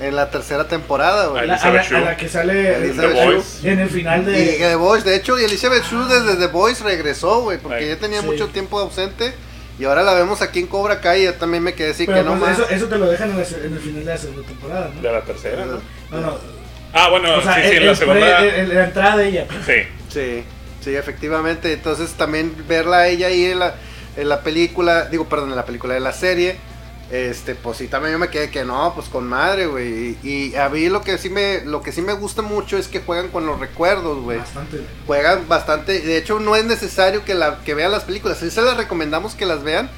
en 0.00 0.14
la 0.14 0.30
tercera 0.30 0.68
temporada, 0.68 1.28
güey. 1.28 1.42
A, 1.42 1.46
la, 1.46 2.10
a 2.10 2.16
que 2.16 2.28
sale 2.28 2.76
Elizabeth 2.76 3.14
The. 3.14 3.24
Voice. 3.26 3.70
en 3.72 3.78
el 3.80 3.88
final 3.88 4.22
Y 4.22 4.24
de... 4.30 4.52
The 4.58 4.74
Voice, 4.76 5.08
de 5.08 5.16
hecho, 5.16 5.38
y 5.40 5.44
Elizabeth 5.44 5.84
Shue 5.84 6.04
desde 6.06 6.36
The 6.36 6.48
Voice 6.48 6.84
regresó, 6.84 7.40
güey, 7.42 7.58
porque 7.58 7.88
ya 7.88 7.96
tenía 7.96 8.20
Sí. 8.20 8.26
mucho 8.26 8.48
tiempo 8.48 8.78
ausente. 8.78 9.32
Y 9.78 9.84
ahora 9.84 10.02
la 10.02 10.14
vemos 10.14 10.40
aquí 10.42 10.60
en 10.60 10.66
Cobra 10.68 11.00
Kai 11.00 11.22
y 11.22 11.24
yo 11.24 11.34
también 11.34 11.62
me 11.62 11.74
quedé 11.74 11.90
así 11.90 12.06
pero 12.06 12.18
que 12.18 12.24
no 12.24 12.38
pues 12.38 12.50
más. 12.50 12.58
eso, 12.58 12.68
eso 12.70 12.86
te 12.86 12.96
lo 12.98 13.06
dejan 13.10 13.30
en, 13.30 13.36
la 13.38 13.42
en 13.44 13.72
el 13.74 13.78
final 13.78 14.04
de 14.04 14.10
la 14.12 14.16
segunda 14.18 14.46
temporada, 14.48 14.90
¿no? 14.94 15.02
De 15.02 15.12
la 15.12 15.20
tercera, 15.22 15.66
¿no? 15.66 15.80
No, 16.10 16.20
no. 16.26 16.38
Ah, 16.94 17.08
bueno, 17.10 17.36
O 17.36 17.42
sea, 17.42 17.56
sí, 17.56 17.60
sí, 17.62 17.68
el- 17.68 17.76
en 17.82 17.86
la 17.88 17.94
segunda. 17.94 18.38
el- 18.38 18.54
el- 18.54 18.74
la 18.74 18.84
entrada 18.84 19.16
de 19.18 19.28
ella. 19.28 19.46
Sí. 19.66 19.72
Sí, 20.08 20.44
sí, 20.82 20.94
efectivamente. 20.96 21.72
Entonces 21.74 22.12
también 22.12 22.54
verla 22.66 22.98
a 23.00 23.08
ella 23.08 23.26
ahí 23.26 23.44
en 23.44 23.58
la, 23.58 23.74
en 24.16 24.28
la 24.30 24.40
película, 24.40 25.04
digo, 25.06 25.28
perdón, 25.28 25.50
en 25.50 25.56
la 25.56 25.66
película 25.66 25.92
de 25.92 26.00
la 26.00 26.12
serie, 26.14 26.56
este, 27.10 27.54
pues 27.54 27.78
sí, 27.78 27.86
también 27.88 28.12
yo 28.14 28.18
me 28.18 28.28
quedé 28.30 28.50
que 28.50 28.64
no, 28.64 28.92
pues 28.94 29.08
con 29.08 29.28
madre, 29.28 29.66
güey. 29.66 30.16
Y, 30.22 30.28
y 30.52 30.56
a 30.56 30.68
mí 30.68 30.88
lo 30.88 31.02
que 31.02 31.18
sí 31.18 31.30
me, 31.30 31.64
lo 31.64 31.80
que 31.82 31.92
sí 31.92 32.02
me 32.02 32.14
gusta 32.14 32.42
mucho 32.42 32.76
es 32.76 32.88
que 32.88 33.00
juegan 33.00 33.28
con 33.28 33.46
los 33.46 33.60
recuerdos, 33.60 34.22
güey. 34.22 34.38
Bastante. 34.38 34.80
Juegan 35.06 35.48
bastante, 35.48 36.00
de 36.00 36.16
hecho 36.18 36.40
no 36.40 36.56
es 36.56 36.64
necesario 36.64 37.24
que, 37.24 37.34
la, 37.34 37.58
que 37.64 37.74
vean 37.74 37.92
las 37.92 38.04
películas, 38.04 38.38
sí 38.38 38.50
se 38.50 38.62
las 38.62 38.76
recomendamos 38.76 39.34
que 39.34 39.46
las 39.46 39.62
vean, 39.62 39.88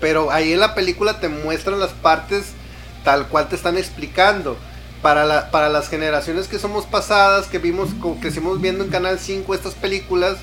pero 0.00 0.30
ahí 0.32 0.52
en 0.52 0.60
la 0.60 0.74
película 0.74 1.20
te 1.20 1.28
muestran 1.28 1.78
las 1.78 1.92
partes 1.92 2.46
tal 3.04 3.28
cual 3.28 3.48
te 3.48 3.56
están 3.56 3.78
explicando. 3.78 4.56
Para, 5.02 5.24
la, 5.24 5.50
para 5.52 5.68
las 5.68 5.88
generaciones 5.88 6.48
que 6.48 6.58
somos 6.58 6.84
pasadas, 6.86 7.46
que 7.46 7.58
vimos, 7.58 7.90
co- 8.00 8.16
crecimos 8.20 8.60
viendo 8.60 8.82
en 8.82 8.90
Canal 8.90 9.20
5 9.20 9.54
estas 9.54 9.74
películas, 9.74 10.36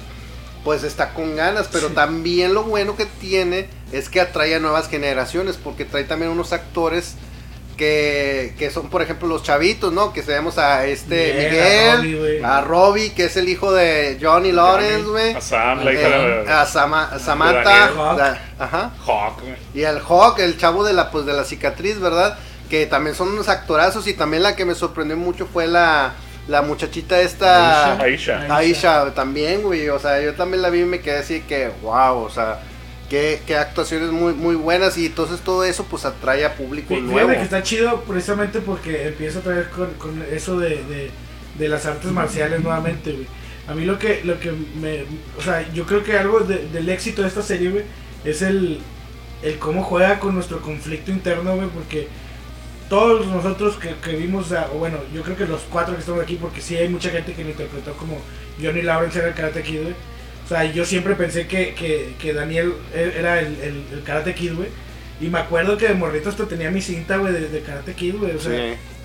pues 0.63 0.83
está 0.83 1.13
con 1.13 1.35
ganas, 1.35 1.67
pero 1.71 1.89
Sí. 1.89 1.95
también 1.95 2.53
lo 2.53 2.63
bueno 2.63 2.95
que 2.95 3.05
tiene 3.05 3.67
es 3.91 4.09
que 4.09 4.21
atrae 4.21 4.55
a 4.55 4.59
nuevas 4.59 4.87
generaciones, 4.89 5.57
porque 5.57 5.85
trae 5.85 6.03
también 6.05 6.31
unos 6.31 6.53
actores 6.53 7.15
que, 7.77 8.53
que 8.59 8.69
son, 8.69 8.89
por 8.89 9.01
ejemplo, 9.01 9.27
los 9.27 9.41
chavitos, 9.43 9.91
¿no? 9.91 10.13
Que 10.13 10.21
sabemos 10.21 10.57
a 10.59 10.85
este 10.85 11.33
Miguel, 11.33 12.01
Miguel, 12.03 12.45
a 12.45 12.61
Robbie, 12.61 12.61
a 12.61 12.61
Robbie, 12.61 13.09
que 13.13 13.25
es 13.25 13.35
el 13.35 13.49
hijo 13.49 13.73
de 13.73 14.19
Johnny 14.21 14.51
Lawrence, 14.51 15.09
güey. 15.09 15.33
A 15.33 15.41
Sam, 15.41 15.83
la 15.83 15.91
hija 15.91 16.07
Eh, 16.07 16.43
de. 16.45 16.51
a 16.51 16.65
Sama- 16.67 17.09
a 17.11 17.17
Samantha, 17.19 17.63
Daniel. 17.63 18.17
da- 18.17 18.41
ajá, 18.59 18.91
Hawk, 19.05 19.41
güey. 19.41 19.55
y 19.73 19.83
al 19.85 19.99
Hawk, 20.07 20.37
el 20.39 20.57
chavo 20.57 20.83
de 20.83 20.93
la 20.93 21.09
pues 21.09 21.25
de 21.25 21.33
la 21.33 21.45
cicatriz, 21.45 21.99
¿verdad? 21.99 22.37
Que 22.69 22.85
también 22.85 23.15
son 23.15 23.29
unos 23.29 23.49
actorazos 23.49 24.05
y 24.07 24.13
también 24.13 24.43
la 24.43 24.55
que 24.55 24.65
me 24.65 24.75
sorprendió 24.75 25.17
mucho 25.17 25.47
fue 25.51 25.65
la 25.65 26.13
la 26.47 26.61
muchachita 26.61 27.21
esta 27.21 27.99
Aisha. 27.99 28.45
Aisha 28.55 29.13
también, 29.13 29.61
güey, 29.61 29.89
o 29.89 29.99
sea, 29.99 30.21
yo 30.21 30.33
también 30.33 30.61
la 30.61 30.69
vi 30.69 30.81
y 30.81 30.85
me 30.85 30.99
quedé 30.99 31.19
así 31.19 31.41
que 31.41 31.71
wow, 31.81 32.17
o 32.23 32.29
sea, 32.29 32.59
qué, 33.09 33.41
qué 33.47 33.55
actuaciones 33.55 34.11
muy 34.11 34.33
muy 34.33 34.55
buenas 34.55 34.97
y 34.97 35.05
entonces 35.05 35.39
todo 35.41 35.63
eso 35.63 35.85
pues 35.85 36.03
atrae 36.05 36.43
a 36.45 36.55
público 36.55 36.93
Fí- 36.93 37.01
nuevo. 37.01 37.29
Fíjate 37.29 37.37
que 37.37 37.43
está 37.43 37.63
chido 37.63 38.01
precisamente 38.01 38.59
porque 38.59 39.07
empieza 39.07 39.39
otra 39.39 39.53
vez 39.55 39.67
con, 39.67 39.93
con 39.93 40.21
eso 40.31 40.57
de, 40.59 40.69
de, 40.83 41.11
de 41.57 41.67
las 41.69 41.85
artes 41.85 42.11
marciales 42.11 42.61
nuevamente, 42.61 43.11
güey. 43.13 43.27
A 43.65 43.73
mí 43.73 43.85
lo 43.85 43.97
que, 43.97 44.21
lo 44.25 44.37
que 44.41 44.51
me... 44.51 45.05
O 45.37 45.41
sea, 45.41 45.65
yo 45.73 45.85
creo 45.85 46.03
que 46.03 46.17
algo 46.17 46.41
de- 46.41 46.67
del 46.67 46.89
éxito 46.89 47.21
de 47.21 47.29
esta 47.29 47.41
serie, 47.41 47.69
güey, 47.69 47.85
es 48.25 48.41
el, 48.41 48.79
el 49.41 49.57
cómo 49.59 49.83
juega 49.83 50.19
con 50.19 50.35
nuestro 50.35 50.59
conflicto 50.61 51.11
interno, 51.11 51.55
güey, 51.55 51.69
porque 51.69 52.09
todos 52.89 53.25
nosotros 53.27 53.75
que, 53.77 53.95
que 54.03 54.15
vimos, 54.17 54.51
o, 54.51 54.77
bueno, 54.77 54.97
yo 55.13 55.23
creo 55.23 55.35
que 55.37 55.45
los 55.45 55.61
cuatro 55.61 55.93
que 55.95 56.01
estamos 56.01 56.21
aquí, 56.23 56.37
porque 56.39 56.61
sí 56.61 56.75
hay 56.75 56.89
mucha 56.89 57.09
gente 57.09 57.33
que 57.33 57.43
lo 57.43 57.49
interpretó 57.51 57.93
como 57.93 58.19
Johnny 58.61 58.81
Lawrence 58.81 59.17
era 59.19 59.29
el 59.29 59.33
Karate 59.33 59.63
Kid, 59.63 59.81
güey. 59.81 59.93
O 60.45 60.47
sea, 60.49 60.65
yo 60.65 60.85
siempre 60.85 61.15
pensé 61.15 61.47
que, 61.47 61.73
que, 61.73 62.13
que 62.19 62.33
Daniel 62.33 62.73
e- 62.93 63.13
era 63.17 63.39
el, 63.39 63.47
el, 63.61 63.83
el 63.93 64.03
Karate 64.03 64.35
Kid, 64.35 64.53
güey. 64.55 64.69
Y 65.21 65.27
me 65.29 65.39
acuerdo 65.39 65.77
que 65.77 65.87
de 65.87 65.93
morrito 65.93 66.29
hasta 66.29 66.45
tenía 66.47 66.69
mi 66.69 66.81
cinta, 66.81 67.17
güey, 67.17 67.31
de, 67.33 67.47
de 67.47 67.61
Karate 67.61 67.93
Kid, 67.93 68.15
güey. 68.17 68.35
O 68.35 68.39
sea, 68.39 68.51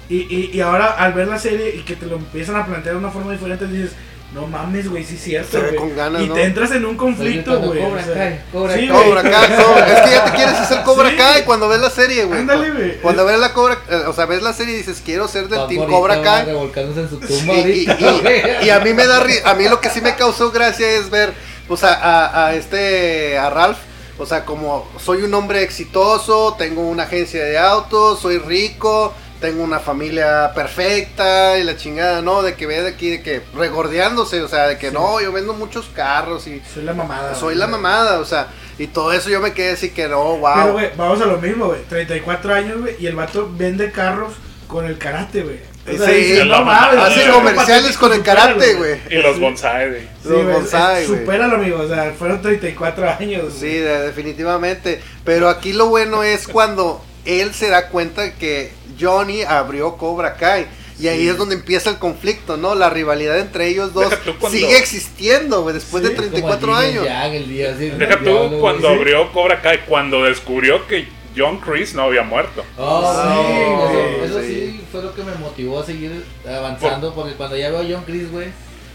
Sí. 0.09 0.15
y, 0.15 0.35
y, 0.37 0.51
y 0.55 0.61
ahora 0.61 0.87
al 0.91 1.13
ver 1.13 1.29
la 1.29 1.39
serie 1.39 1.77
y 1.77 1.81
que 1.83 1.95
te 1.97 2.07
lo 2.07 2.17
empiezan 2.17 2.57
a 2.57 2.67
plantear 2.67 2.95
de 2.97 2.99
una 3.01 3.11
forma 3.11 3.33
diferente, 3.33 3.67
dices, 3.69 3.93
no 4.35 4.47
mames, 4.47 4.89
güey, 4.91 5.05
sí 5.05 5.15
es 5.15 5.23
cierto, 5.23 5.53
Se 5.53 5.59
ve 5.59 5.69
güey. 5.69 5.77
con 5.79 5.97
ganas, 5.97 6.21
y 6.23 6.27
¿no? 6.29 6.35
te 6.35 6.45
entras 6.45 6.71
en 6.73 6.85
un 6.85 6.97
conflicto, 6.99 7.59
güey. 7.61 7.81
gritando, 7.81 7.97
o 7.97 8.15
sea, 8.15 8.15
Cobra 8.15 8.15
Kai, 8.15 8.41
Cobra 8.53 8.75
sí. 8.75 8.89
Cobra 8.89 9.23
Kai, 9.23 9.57
Cobra- 9.57 9.87
es 9.95 10.01
que 10.03 10.11
ya 10.11 10.25
te 10.27 10.31
quieres 10.33 10.55
hacer 10.55 10.83
Cobra 10.83 11.11
Sí. 11.11 11.17
Kai 11.17 11.45
cuando 11.45 11.69
ves 11.69 11.81
la 11.81 11.89
serie, 11.91 12.25
güey. 12.25 12.41
Ándale, 12.41 12.71
güey. 12.71 13.01
Cuando 13.01 13.25
ves 13.25 13.39
la 13.39 13.53
Cobra, 13.55 13.79
eh, 13.89 14.03
o 14.07 14.13
sea, 14.13 14.27
ves 14.27 14.43
la 14.43 14.53
serie 14.53 14.75
y 14.75 14.77
dices, 14.79 15.01
quiero 15.05 15.29
ser 15.29 15.49
del 15.49 15.67
Team 15.67 15.87
Cobra 15.89 16.21
Kai. 16.23 16.45
Revolcándose 16.45 17.01
en 17.01 17.09
su 17.09 17.21
Sí, 17.27 17.27
tumba 17.39 17.55
y, 17.55 17.59
ahorita, 17.61 17.97
y- 17.99 18.21
güey. 18.21 18.67
y 18.67 18.71
a 18.71 18.81
mí 18.81 18.93
me 18.93 19.07
da 19.07 19.25
ri- 19.25 19.41
a 19.45 19.55
mí 19.55 19.67
lo 19.69 19.81
que 19.81 19.89
sí 19.89 20.01
me 20.03 20.15
causó 20.15 20.51
gracia 20.51 20.89
es 20.91 21.09
ver 21.09 21.33
pues 21.67 21.83
a, 21.85 21.95
a- 21.95 22.47
a 22.49 22.55
este 22.55 23.39
a 23.39 23.49
Ralph 23.51 23.79
o 24.19 24.27
sea 24.27 24.45
como 24.45 24.89
soy 24.99 25.23
un 25.23 25.33
hombre 25.35 25.63
exitoso 25.63 26.55
tengo 26.59 26.83
una 26.83 27.05
agencia 27.05 27.45
de 27.45 27.57
autos 27.59 28.21
soy 28.21 28.39
rico 28.39 29.15
tengo 29.41 29.63
una 29.63 29.79
familia 29.79 30.53
perfecta 30.55 31.59
y 31.59 31.65
la 31.65 31.77
chingada 31.77 32.23
no 32.23 32.43
de 32.43 32.55
que 32.55 32.67
ve 32.67 32.83
de 32.83 32.89
aquí 32.89 33.11
de 33.11 33.23
que 33.23 33.43
regordeándose 33.55 34.41
o 34.43 34.49
sea 34.49 34.67
de 34.69 34.79
que 34.79 34.91
no 34.91 35.21
yo 35.21 35.31
vendo 35.33 35.55
muchos 35.55 35.87
carros 35.95 36.47
y 36.47 36.61
Soy 36.75 36.83
la 36.85 36.93
mamada. 36.95 37.35
soy 37.35 37.43
güey. 37.55 37.57
la 37.59 37.67
mamada 37.69 38.19
o 38.21 38.25
sea 38.25 38.49
y 38.79 38.87
todo 38.89 39.13
eso 39.13 39.29
yo 39.31 39.41
me 39.41 39.53
quedé 39.53 39.73
así 39.73 39.91
que 39.91 40.09
no 40.09 40.39
Pero, 40.43 40.65
wow 40.65 40.73
güey, 40.73 40.91
vamos 40.97 41.21
a 41.21 41.27
lo 41.27 41.39
mismo, 41.39 41.67
güey. 41.67 41.81
34 41.89 42.55
años, 42.55 42.81
güey, 42.81 42.97
y 43.01 43.07
el 43.07 43.17
vato 43.17 43.51
vende 43.57 43.91
carros 43.91 44.35
con 44.69 44.85
el 44.87 44.99
karate, 44.99 45.43
güey. 45.43 45.59
O 45.93 45.97
sea, 45.99 46.07
Sí, 46.09 46.15
dices, 46.15 46.47
la 46.47 46.59
no 46.59 46.65
mames. 46.67 46.99
hace 47.01 47.29
comerciales 47.31 47.97
con 47.97 48.13
el 48.13 48.23
karate 48.23 48.75
güey 48.75 49.01
Y 49.11 49.15
los 49.17 49.41
bonsai, 49.41 49.89
güey. 49.89 50.01
Sí, 50.03 50.29
Los 50.29 50.43
güey, 50.45 50.55
bonsai, 50.55 51.07
güey. 51.07 51.21
Supéralo, 51.21 51.55
amigo. 51.57 51.79
O 51.81 51.89
sea, 51.89 52.13
fueron 52.17 52.41
34 52.43 53.09
años. 53.19 53.43
güey. 53.45 53.59
Sí, 53.59 53.79
de- 53.79 54.01
definitivamente. 54.03 55.01
Pero 55.25 55.49
aquí 55.49 55.73
lo 55.73 55.87
bueno 55.87 56.23
es 56.23 56.47
cuando 56.47 57.03
él 57.25 57.55
se 57.55 57.71
da 57.71 57.89
cuenta 57.89 58.35
que 58.35 58.71
Johnny 59.01 59.43
abrió 59.43 59.97
Cobra 59.97 60.35
Kai. 60.37 60.67
Y 61.01 61.07
ahí 61.07 61.21
Sí. 61.21 61.29
es 61.29 61.37
donde 61.39 61.55
empieza 61.55 61.91
el 61.91 61.99
conflicto, 61.99 62.57
¿no? 62.57 62.75
La 62.75 62.91
rivalidad 62.91 63.39
entre 63.39 63.69
ellos 63.69 63.95
dos 63.95 64.13
sigue 64.51 64.77
existiendo, 64.79 65.63
güey, 65.63 65.75
después 65.75 66.03
Sí, 66.03 66.09
de 66.11 66.17
como 66.17 66.29
34 66.31 66.67
Como 66.69 66.81
el 66.81 66.87
yin 66.89 66.99
años. 66.99 67.05
y 67.05 67.09
yang, 67.09 67.35
el 67.35 67.49
día 67.49 67.73
así, 67.73 67.89
Deja 67.91 68.13
el 68.15 68.19
tú 68.19 68.25
diablo, 68.25 68.59
cuando 68.59 68.89
güey. 68.89 68.99
abrió 68.99 69.33
Cobra 69.33 69.63
Kai, 69.63 69.81
cuando 69.87 70.25
descubrió 70.25 70.87
que 70.89 71.07
John 71.37 71.61
Chris 71.61 71.95
no 71.95 72.03
había 72.03 72.23
muerto. 72.25 72.65
Oh, 72.77 73.13
Sí, 73.15 73.49
sí, 73.49 73.65
güey, 73.65 74.25
eso, 74.25 74.25
eso 74.25 74.41
sí. 74.41 74.49
sí 74.77 74.85
fue 74.91 75.03
lo 75.03 75.15
que 75.15 75.23
me 75.23 75.35
motivó 75.37 75.81
a 75.81 75.87
seguir 75.87 76.25
avanzando, 76.49 77.15
porque 77.15 77.35
cuando 77.35 77.57
ya 77.57 77.71
veo 77.71 77.79
a 77.81 77.85
John 77.89 78.03
Chris, 78.05 78.31
güey, 78.33 78.49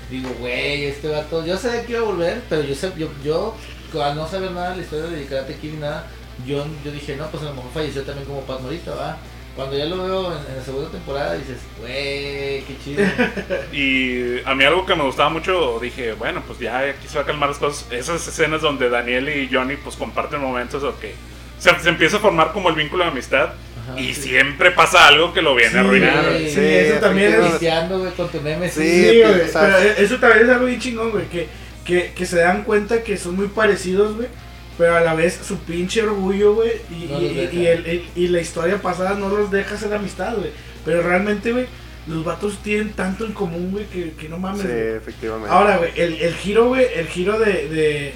digo, 0.10 0.30
güey, 0.40 0.84
este 0.86 1.08
vato, 1.08 1.46
yo 1.46 1.56
sabía 1.58 1.86
que 1.86 1.94
iba 1.94 2.02
a 2.02 2.06
volver, 2.06 2.42
pero 2.50 2.64
yo 2.64 2.76
sé, 2.76 2.92
yo, 2.98 3.08
yo, 3.24 3.56
al 4.04 4.16
no 4.18 4.28
saber 4.28 4.52
nada 4.52 4.72
de 4.72 4.76
la 4.78 4.82
historia 4.84 5.06
de 5.06 5.26
Karate 5.26 5.56
Kid 5.56 5.72
ni 5.72 5.78
nada, 5.78 6.06
yo, 6.46 6.66
yo 6.84 6.92
dije, 6.92 7.16
no, 7.16 7.28
pues 7.28 7.44
a 7.44 7.46
lo 7.46 7.54
mejor 7.54 7.72
falleció 7.74 8.02
también 8.04 8.28
como 8.28 8.42
Pat 8.42 8.60
Morita, 8.60 8.94
va. 8.94 9.18
Cuando 9.56 9.78
ya 9.78 9.86
lo 9.86 10.04
veo 10.04 10.32
en, 10.32 10.52
en 10.52 10.58
la 10.58 10.64
segunda 10.64 10.90
temporada, 10.90 11.36
dices, 11.36 11.58
güey, 11.80 12.64
qué 12.64 12.76
chido. 12.84 13.04
Y 13.72 14.42
a 14.46 14.56
mí 14.56 14.64
algo 14.64 14.86
que 14.86 14.96
me 14.96 15.04
gustaba 15.04 15.30
mucho, 15.30 15.80
dije, 15.80 16.14
bueno, 16.14 16.42
pues 16.48 16.60
ya 16.60 16.80
aquí 16.80 17.08
se 17.08 17.16
va 17.18 17.22
a 17.22 17.26
calmar 17.26 17.50
las 17.50 17.60
cosas. 17.60 17.86
Esas 17.92 18.28
escenas 18.28 18.62
donde 18.62 18.90
Daniel 18.90 19.30
y 19.30 19.50
Johnny 19.54 19.76
pues 19.78 19.96
comparten 19.96 20.42
momentos 20.42 20.84
o 20.84 21.00
que 21.00 21.14
se, 21.60 21.70
se 21.80 21.90
empieza 21.90 22.18
a 22.18 22.20
formar 22.20 22.52
como 22.52 22.70
el 22.70 22.76
vínculo 22.76 23.04
de 23.04 23.12
amistad. 23.12 23.50
Ajá. 23.86 24.00
y 24.00 24.13
siempre 24.13 24.72
pasa 24.72 25.08
algo 25.08 25.34
que 25.34 25.42
lo 25.42 25.56
viene 25.56 25.72
a 25.78 25.82
Sí, 25.82 25.88
arruinar. 25.88 26.24
güey. 26.30 26.50
Sí, 26.50 26.60
eso 26.63 27.00
también 27.02 27.34
es. 27.34 27.89
güey, 27.89 28.12
con 28.16 28.30
tu 28.30 28.42
Nemesis. 28.42 28.82
Sí, 28.82 29.22
Pero 29.54 29.78
e- 29.78 29.96
eso 30.04 30.16
también 30.20 30.46
es 30.46 30.50
algo 30.52 30.66
bien 30.68 30.80
chingón, 30.80 31.12
güey. 31.12 31.26
Que, 31.26 31.48
que, 31.84 32.13
que 32.16 32.26
se 32.26 32.38
dan 32.39 32.63
cuenta 32.63 33.04
que 33.04 33.18
son 33.18 33.36
muy 33.36 33.48
parecidos, 33.50 34.16
güey. 34.16 34.30
Pero 34.78 34.96
a 34.96 35.02
la 35.02 35.14
vez 35.14 35.40
su 35.46 35.58
pinche 35.60 36.02
orgullo, 36.04 36.56
güey. 36.56 36.72
Y, 36.90 37.06
No 37.12 37.22
y- 37.22 37.50
y 37.52 37.66
el- 37.68 38.04
y 38.16 38.28
la 38.30 38.42
historia 38.42 38.82
pasada 38.82 39.14
no 39.16 39.30
los 39.30 39.52
deja 39.52 39.76
hacer 39.76 39.94
amistad, 39.94 40.36
güey. 40.38 40.50
Pero 40.84 41.02
realmente, 41.04 41.52
güey, 41.52 41.66
los 42.08 42.26
vatos 42.26 42.58
tienen 42.64 42.92
tanto 42.94 43.26
en 43.26 43.34
común, 43.34 43.72
güey, 43.72 43.86
que, 43.86 44.12
que 44.14 44.28
no 44.30 44.38
mames. 44.40 44.62
Sí, 44.62 44.68
güey. 44.68 44.96
efectivamente. 44.98 45.50
Ahora, 45.54 45.78
güey, 45.78 45.92
el, 45.96 46.14
el 46.22 46.34
giro, 46.34 46.68
güey, 46.70 46.86
el 46.96 47.08
giro 47.08 47.38
de, 47.40 47.70
de- 47.70 48.14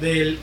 del, 0.00 0.38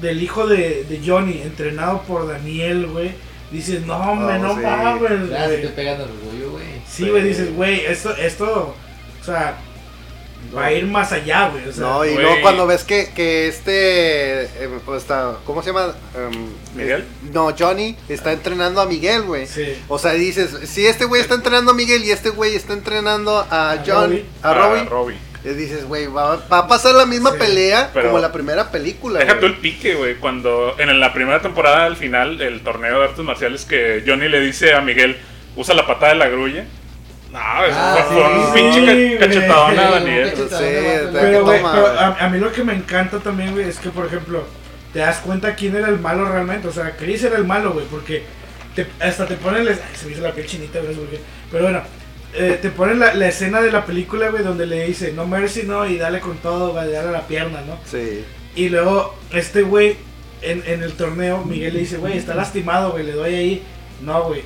del 0.00 0.22
hijo 0.22 0.46
de, 0.46 0.84
de 0.84 1.00
Johnny, 1.04 1.42
entrenado 1.42 2.02
por 2.02 2.26
Daniel, 2.26 2.86
güey. 2.86 3.10
Dices, 3.52 3.86
no, 3.86 3.96
hombre, 3.96 4.36
Oh, 4.36 4.38
no 4.38 4.54
sí. 4.56 4.60
mames, 4.60 5.30
te 5.60 5.68
pegan 5.68 6.00
orgullo, 6.00 6.52
güey. 6.52 6.64
Sí, 6.88 7.08
güey, 7.08 7.22
dices, 7.22 7.54
güey, 7.54 7.84
esto, 7.84 8.16
esto, 8.16 8.74
o 9.20 9.24
sea, 9.24 9.56
va 10.54 10.66
a 10.66 10.72
ir 10.72 10.84
más 10.86 11.12
allá, 11.12 11.48
güey. 11.48 11.66
O 11.68 11.72
sea, 11.72 11.82
no, 11.84 12.04
y 12.04 12.10
güey. 12.12 12.22
luego 12.22 12.40
cuando 12.42 12.66
ves 12.66 12.84
que, 12.84 13.10
que 13.14 13.48
este, 13.48 14.42
eh, 14.44 14.68
pues, 14.84 15.02
está, 15.02 15.36
¿cómo 15.44 15.62
se 15.62 15.70
llama? 15.72 15.94
Em, 16.14 16.46
¿Miguel? 16.74 17.00
eh, 17.02 17.30
no, 17.32 17.54
Johnny 17.58 17.96
está 18.08 18.32
entrenando 18.32 18.80
a 18.80 18.86
Miguel, 18.86 19.22
güey. 19.22 19.46
sí. 19.46 19.76
O 19.88 19.98
sea, 19.98 20.12
dices, 20.12 20.50
si 20.68 20.86
este 20.86 21.04
güey 21.04 21.20
está 21.22 21.34
entrenando 21.34 21.70
a 21.70 21.74
Miguel 21.74 22.04
y 22.04 22.10
este 22.10 22.30
güey 22.30 22.54
está 22.54 22.72
entrenando 22.72 23.38
a 23.50 23.72
A 23.72 23.82
John, 23.86 24.10
Robbie. 24.10 24.24
a 24.42 24.54
Robbie, 24.54 24.84
Robbie. 24.84 25.16
eh, 25.44 25.52
dices, 25.54 25.84
güey, 25.86 26.06
va, 26.06 26.36
va 26.50 26.58
a 26.58 26.66
pasar 26.68 26.94
la 26.94 27.06
misma 27.06 27.32
Sí, 27.32 27.38
pelea 27.38 27.90
pero- 27.94 28.08
como 28.08 28.18
la 28.20 28.32
primera 28.32 28.70
película. 28.70 29.20
Deja 29.20 29.38
tú 29.38 29.46
el 29.46 29.56
pique, 29.58 29.94
güey. 29.94 30.16
Cuando 30.16 30.74
en 30.78 30.98
la 31.00 31.12
primera 31.12 31.40
temporada, 31.40 31.84
al 31.86 31.96
final, 31.96 32.40
el 32.40 32.60
torneo 32.62 32.98
de 33.00 33.04
artes 33.06 33.24
marciales, 33.24 33.64
que 33.64 34.02
Johnny 34.06 34.28
le 34.28 34.40
dice 34.40 34.74
a 34.74 34.80
Miguel, 34.80 35.16
usa 35.56 35.74
la 35.74 35.86
patada 35.86 36.12
de 36.12 36.18
la 36.18 36.28
grulla. 36.28 36.64
No, 37.32 37.38
Ah, 37.38 38.04
fue, 38.08 38.16
sí, 38.16 38.22
un 38.24 38.46
sí, 38.46 38.80
pinche 38.80 39.18
cachetadón 39.18 39.72
Sí, 39.74 39.78
a 39.80 39.90
Daniel. 39.90 40.32
Sí. 40.36 41.08
Pero, 41.12 41.44
güey, 41.44 41.60
pero 41.60 41.86
a, 41.88 42.16
a 42.24 42.28
mí 42.28 42.38
lo 42.38 42.52
que 42.52 42.62
me 42.64 42.72
encanta 42.74 43.18
también, 43.18 43.52
güey, 43.52 43.68
es 43.68 43.78
que, 43.78 43.90
por 43.90 44.06
ejemplo, 44.06 44.44
te 44.92 45.00
das 45.00 45.18
cuenta 45.18 45.54
quién 45.54 45.74
era 45.76 45.88
el 45.88 45.98
malo 45.98 46.24
realmente. 46.24 46.68
O 46.68 46.72
sea, 46.72 46.96
Chris 46.96 47.24
era 47.24 47.36
el 47.36 47.44
malo, 47.44 47.72
güey, 47.72 47.84
porque 47.86 48.22
te- 48.74 48.86
hasta 49.00 49.26
te 49.26 49.34
ponen. 49.36 49.64
la- 49.64 49.72
Ay, 49.72 49.78
se 49.94 50.06
me 50.06 50.12
hizo 50.12 50.22
la 50.22 50.32
piel 50.32 50.46
chinita, 50.46 50.78
güey, 50.80 50.94
Pero 51.50 51.64
bueno, 51.64 51.82
eh, 52.34 52.58
te 52.62 52.70
ponen 52.70 53.00
la, 53.00 53.12
la 53.14 53.28
escena 53.28 53.60
de 53.60 53.72
la 53.72 53.84
película, 53.84 54.28
güey, 54.30 54.42
donde 54.44 54.66
le 54.66 54.86
dice, 54.86 55.12
no 55.12 55.26
mercy, 55.26 55.64
no, 55.64 55.86
y 55.86 55.98
dale 55.98 56.20
con 56.20 56.36
todo, 56.38 56.72
güey, 56.72 56.90
dale 56.92 57.08
a 57.08 57.12
la 57.12 57.26
pierna, 57.26 57.60
¿no? 57.66 57.78
Sí. 57.84 58.24
Y 58.54 58.68
luego, 58.68 59.14
este 59.32 59.62
güey, 59.62 59.96
en, 60.42 60.62
en 60.66 60.82
el 60.82 60.92
torneo, 60.92 61.42
Miguel 61.44 61.74
le 61.74 61.80
dice, 61.80 61.96
güey, 61.98 62.16
está 62.16 62.34
lastimado, 62.34 62.92
güey, 62.92 63.04
le 63.04 63.12
doy 63.12 63.34
ahí. 63.34 63.62
No, 64.02 64.22
güey, 64.24 64.42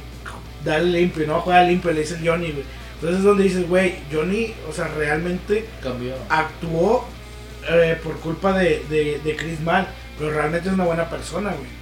dale 0.64 0.84
limpio, 1.00 1.26
no, 1.26 1.40
juega 1.40 1.62
limpio, 1.64 1.90
le 1.92 2.00
dice 2.00 2.16
el 2.16 2.28
Johnny, 2.28 2.52
güey. 2.52 2.64
Entonces 2.94 3.18
es 3.18 3.24
donde 3.24 3.44
dices, 3.44 3.68
güey, 3.68 3.94
Johnny, 4.12 4.54
o 4.68 4.72
sea, 4.72 4.88
realmente 4.88 5.66
Cambió. 5.82 6.14
actuó 6.28 7.06
eh, 7.68 7.98
por 8.02 8.16
culpa 8.20 8.52
de, 8.58 8.84
de, 8.90 9.20
de 9.24 9.36
Chris 9.36 9.60
Mal, 9.60 9.88
pero 10.18 10.30
realmente 10.32 10.68
es 10.68 10.74
una 10.74 10.84
buena 10.84 11.08
persona, 11.08 11.50
güey. 11.50 11.80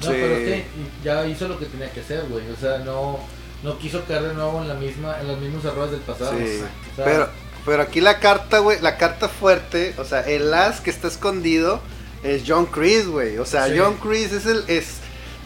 No, 0.00 0.06
Sí. 0.08 0.12
pero 0.20 0.36
es 0.36 0.44
que 0.48 0.64
ya 1.04 1.26
hizo 1.26 1.48
lo 1.48 1.58
que 1.58 1.66
tenía 1.66 1.90
que 1.90 2.00
hacer, 2.00 2.24
güey. 2.28 2.44
O 2.50 2.56
sea, 2.56 2.78
no, 2.78 3.18
no 3.62 3.78
quiso 3.78 4.04
caer 4.04 4.22
de 4.24 4.34
nuevo 4.34 4.60
en 4.60 4.68
la 4.68 4.74
misma, 4.74 5.16
en 5.20 5.28
los 5.28 5.38
mismos 5.40 5.64
errores 5.64 5.92
del 5.92 6.00
pasado. 6.00 6.32
Sí. 6.36 6.60
O 6.92 6.96
sea, 6.96 7.04
Pero, 7.04 7.28
pero 7.64 7.82
aquí 7.82 8.00
la 8.00 8.18
carta, 8.18 8.58
güey, 8.58 8.80
la 8.82 8.96
carta 8.98 9.28
fuerte, 9.28 9.94
o 9.98 10.04
sea, 10.04 10.20
el 10.20 10.52
as 10.52 10.80
que 10.80 10.90
está 10.90 11.08
escondido 11.08 11.80
es 12.24 12.42
John 12.46 12.66
Chris, 12.66 13.06
güey. 13.06 13.38
O 13.38 13.44
sea, 13.46 13.68
Sí. 13.68 13.74
John 13.78 13.96
Chris 14.02 14.32
es 14.32 14.46
el 14.46 14.64
es 14.68 14.96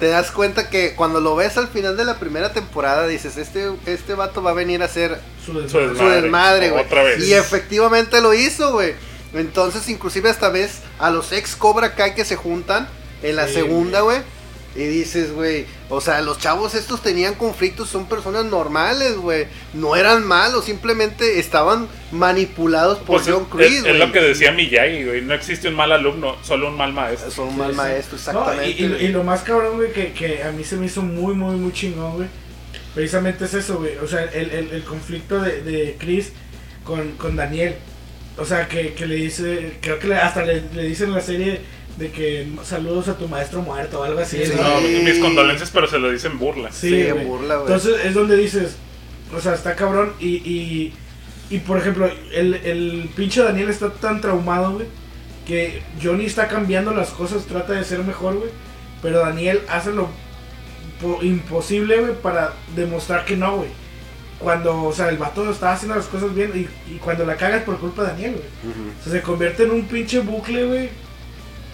te 0.01 0.09
das 0.09 0.31
cuenta 0.33 0.69
que 0.71 0.95
cuando 0.97 1.21
lo 1.21 1.37
ves 1.37 1.57
al 1.59 1.69
final 1.69 1.97
de 1.97 2.05
la 2.05 2.19
primera 2.19 2.53
temporada 2.53 3.07
dices, 3.07 3.37
este 3.37 3.71
este 3.87 4.15
vato 4.15 4.43
va 4.43 4.51
a 4.51 4.55
venir 4.55 4.83
a 4.83 4.89
ser 4.89 5.21
Su 5.45 5.61
desmadre. 5.61 5.97
su 5.99 6.05
desmadre, 6.09 6.71
güey. 6.71 6.85
otra 6.85 7.03
vez. 7.05 7.23
Y 7.25 7.35
efectivamente 7.35 8.21
lo 8.21 8.35
hizo, 8.35 8.73
güey. 8.73 8.95
Entonces, 9.35 9.89
inclusive 9.89 10.29
esta 10.31 10.49
vez 10.49 10.81
a 10.99 11.11
los 11.11 11.31
ex 11.33 11.55
Cobra 11.55 11.95
Kai 11.95 12.15
que 12.17 12.25
se 12.25 12.35
juntan 12.35 12.89
en 13.23 13.37
la 13.37 13.47
Sí, 13.47 13.55
segunda, 13.55 14.01
güey. 14.01 14.19
Y 14.77 14.85
dices, 14.85 15.33
güey, 15.33 15.67
o 15.89 16.01
sea, 16.01 16.21
los 16.23 16.39
chavos 16.39 16.77
estos 16.77 17.03
tenían 17.03 17.35
conflictos, 17.35 17.89
son 17.89 18.07
personas 18.07 18.45
normales, 18.45 19.17
güey. 19.17 19.47
No 19.75 19.97
eran 19.97 20.25
malos, 20.25 20.65
simplemente 20.67 21.41
estaban 21.41 21.89
manipulados 22.13 22.99
por 22.99 23.17
Pues 23.21 23.27
John 23.27 23.43
es, 23.43 23.49
Chris, 23.57 23.77
es 23.79 23.83
güey. 23.83 23.99
lo 23.99 24.13
que 24.13 24.21
decía 24.21 24.53
Miyagi, 24.53 25.05
güey. 25.05 25.23
No 25.23 25.35
existe 25.35 25.67
un 25.69 25.75
mal 25.75 25.91
alumno, 25.91 26.37
solo 26.45 26.69
un 26.69 26.77
mal 26.77 26.93
maestro. 26.93 27.31
Son 27.33 27.49
un 27.49 27.59
mal 27.59 27.73
sí. 27.73 27.77
maestro, 27.77 28.17
exactamente. 28.17 28.71
y, 28.71 28.85
y- 28.85 28.89
güey. 28.89 29.05
y 29.07 29.09
lo 29.09 29.25
más 29.25 29.43
cabrón, 29.43 29.77
güey, 29.77 29.93
que, 29.93 30.13
que 30.13 30.45
a 30.45 30.53
mí 30.53 30.63
se 30.63 30.77
me 30.77 30.87
hizo 30.87 31.03
muy, 31.03 31.35
muy, 31.35 31.57
muy 31.57 31.73
chingón, 31.73 32.15
güey. 32.17 32.29
Precisamente 32.95 33.45
es 33.47 33.55
eso, 33.55 33.79
güey. 33.79 33.97
O 33.99 34.07
sea, 34.07 34.25
el, 34.25 34.51
el, 34.51 34.71
el 34.71 34.85
conflicto 34.85 35.41
de, 35.41 35.63
de 35.63 35.97
Chris 35.99 36.33
con, 36.85 37.13
con 37.13 37.35
Daniel. 37.37 37.75
O 38.39 38.45
sea, 38.45 38.69
que, 38.69 38.95
que 38.95 39.07
le 39.07 39.17
dice, 39.17 39.75
creo 39.81 39.99
que 39.99 40.07
le- 40.07 40.17
hasta 40.17 40.43
le, 40.45 40.63
le 40.75 40.85
dice 40.85 41.05
en 41.05 41.13
la 41.13 41.21
serie 41.21 41.61
de 41.98 42.11
que 42.11 42.48
saludos 42.64 43.09
a 43.09 43.18
tu 43.18 43.29
maestro 43.29 43.61
muerto 43.62 44.00
o 44.00 44.03
algo 44.05 44.20
así. 44.20 44.44
Sí. 44.44 44.53
¿no? 44.57 44.62
No, 44.81 44.81
mis 44.81 45.18
condolencias, 45.18 45.70
pero 45.70 45.87
se 45.87 45.98
lo 45.98 46.11
dicen 46.11 46.38
burla. 46.38 46.70
Sí, 46.72 46.88
Sí, 46.90 47.11
güey. 47.11 47.24
burla, 47.24 47.57
güey. 47.57 47.66
Entonces 47.72 48.05
es 48.05 48.14
donde 48.14 48.37
dices, 48.37 48.76
o 49.37 49.40
sea, 49.40 49.55
está 49.55 49.76
cabrón 49.76 50.12
y, 50.18 50.37
y, 50.37 50.92
y 51.50 51.59
por 51.59 51.79
ejemplo, 51.79 52.11
el, 52.33 52.55
el 52.55 53.11
pinche 53.14 53.42
Daniel 53.42 53.68
está 53.68 53.90
tan 53.92 54.20
traumado, 54.20 54.72
güey, 54.72 54.87
que 55.46 55.83
Johnny 56.03 56.24
está 56.26 56.48
cambiando 56.48 56.92
las 56.94 57.11
cosas, 57.11 57.44
trata 57.46 57.72
de 57.74 57.85
ser 57.85 57.98
mejor, 58.05 58.37
güey, 58.37 58.50
Pero 59.03 59.18
Daniel 59.20 59.61
hace 59.68 59.90
lo 59.92 60.09
po- 61.00 61.18
imposible, 61.22 61.98
güey, 61.98 62.14
para 62.14 62.55
demostrar 62.76 63.24
que 63.24 63.37
no, 63.37 63.57
güey. 63.57 63.68
Cuando, 64.38 64.85
o 64.85 64.92
sea, 64.92 65.11
el 65.11 65.18
vato 65.18 65.50
estaba 65.50 65.72
haciendo 65.72 65.96
las 65.96 66.07
cosas 66.07 66.35
bien 66.35 66.50
y, 66.55 66.92
y 66.94 66.96
cuando 66.96 67.26
la 67.26 67.37
cagas 67.37 67.62
por 67.64 67.79
culpa 67.79 68.03
de 68.05 68.09
Daniel, 68.09 68.31
güey. 68.33 68.74
O 68.98 69.03
sea, 69.05 69.12
se 69.12 69.20
convierte 69.22 69.64
en 69.64 69.72
un 69.72 69.83
pinche 69.85 70.20
bucle, 70.20 70.64
güey. 70.64 70.88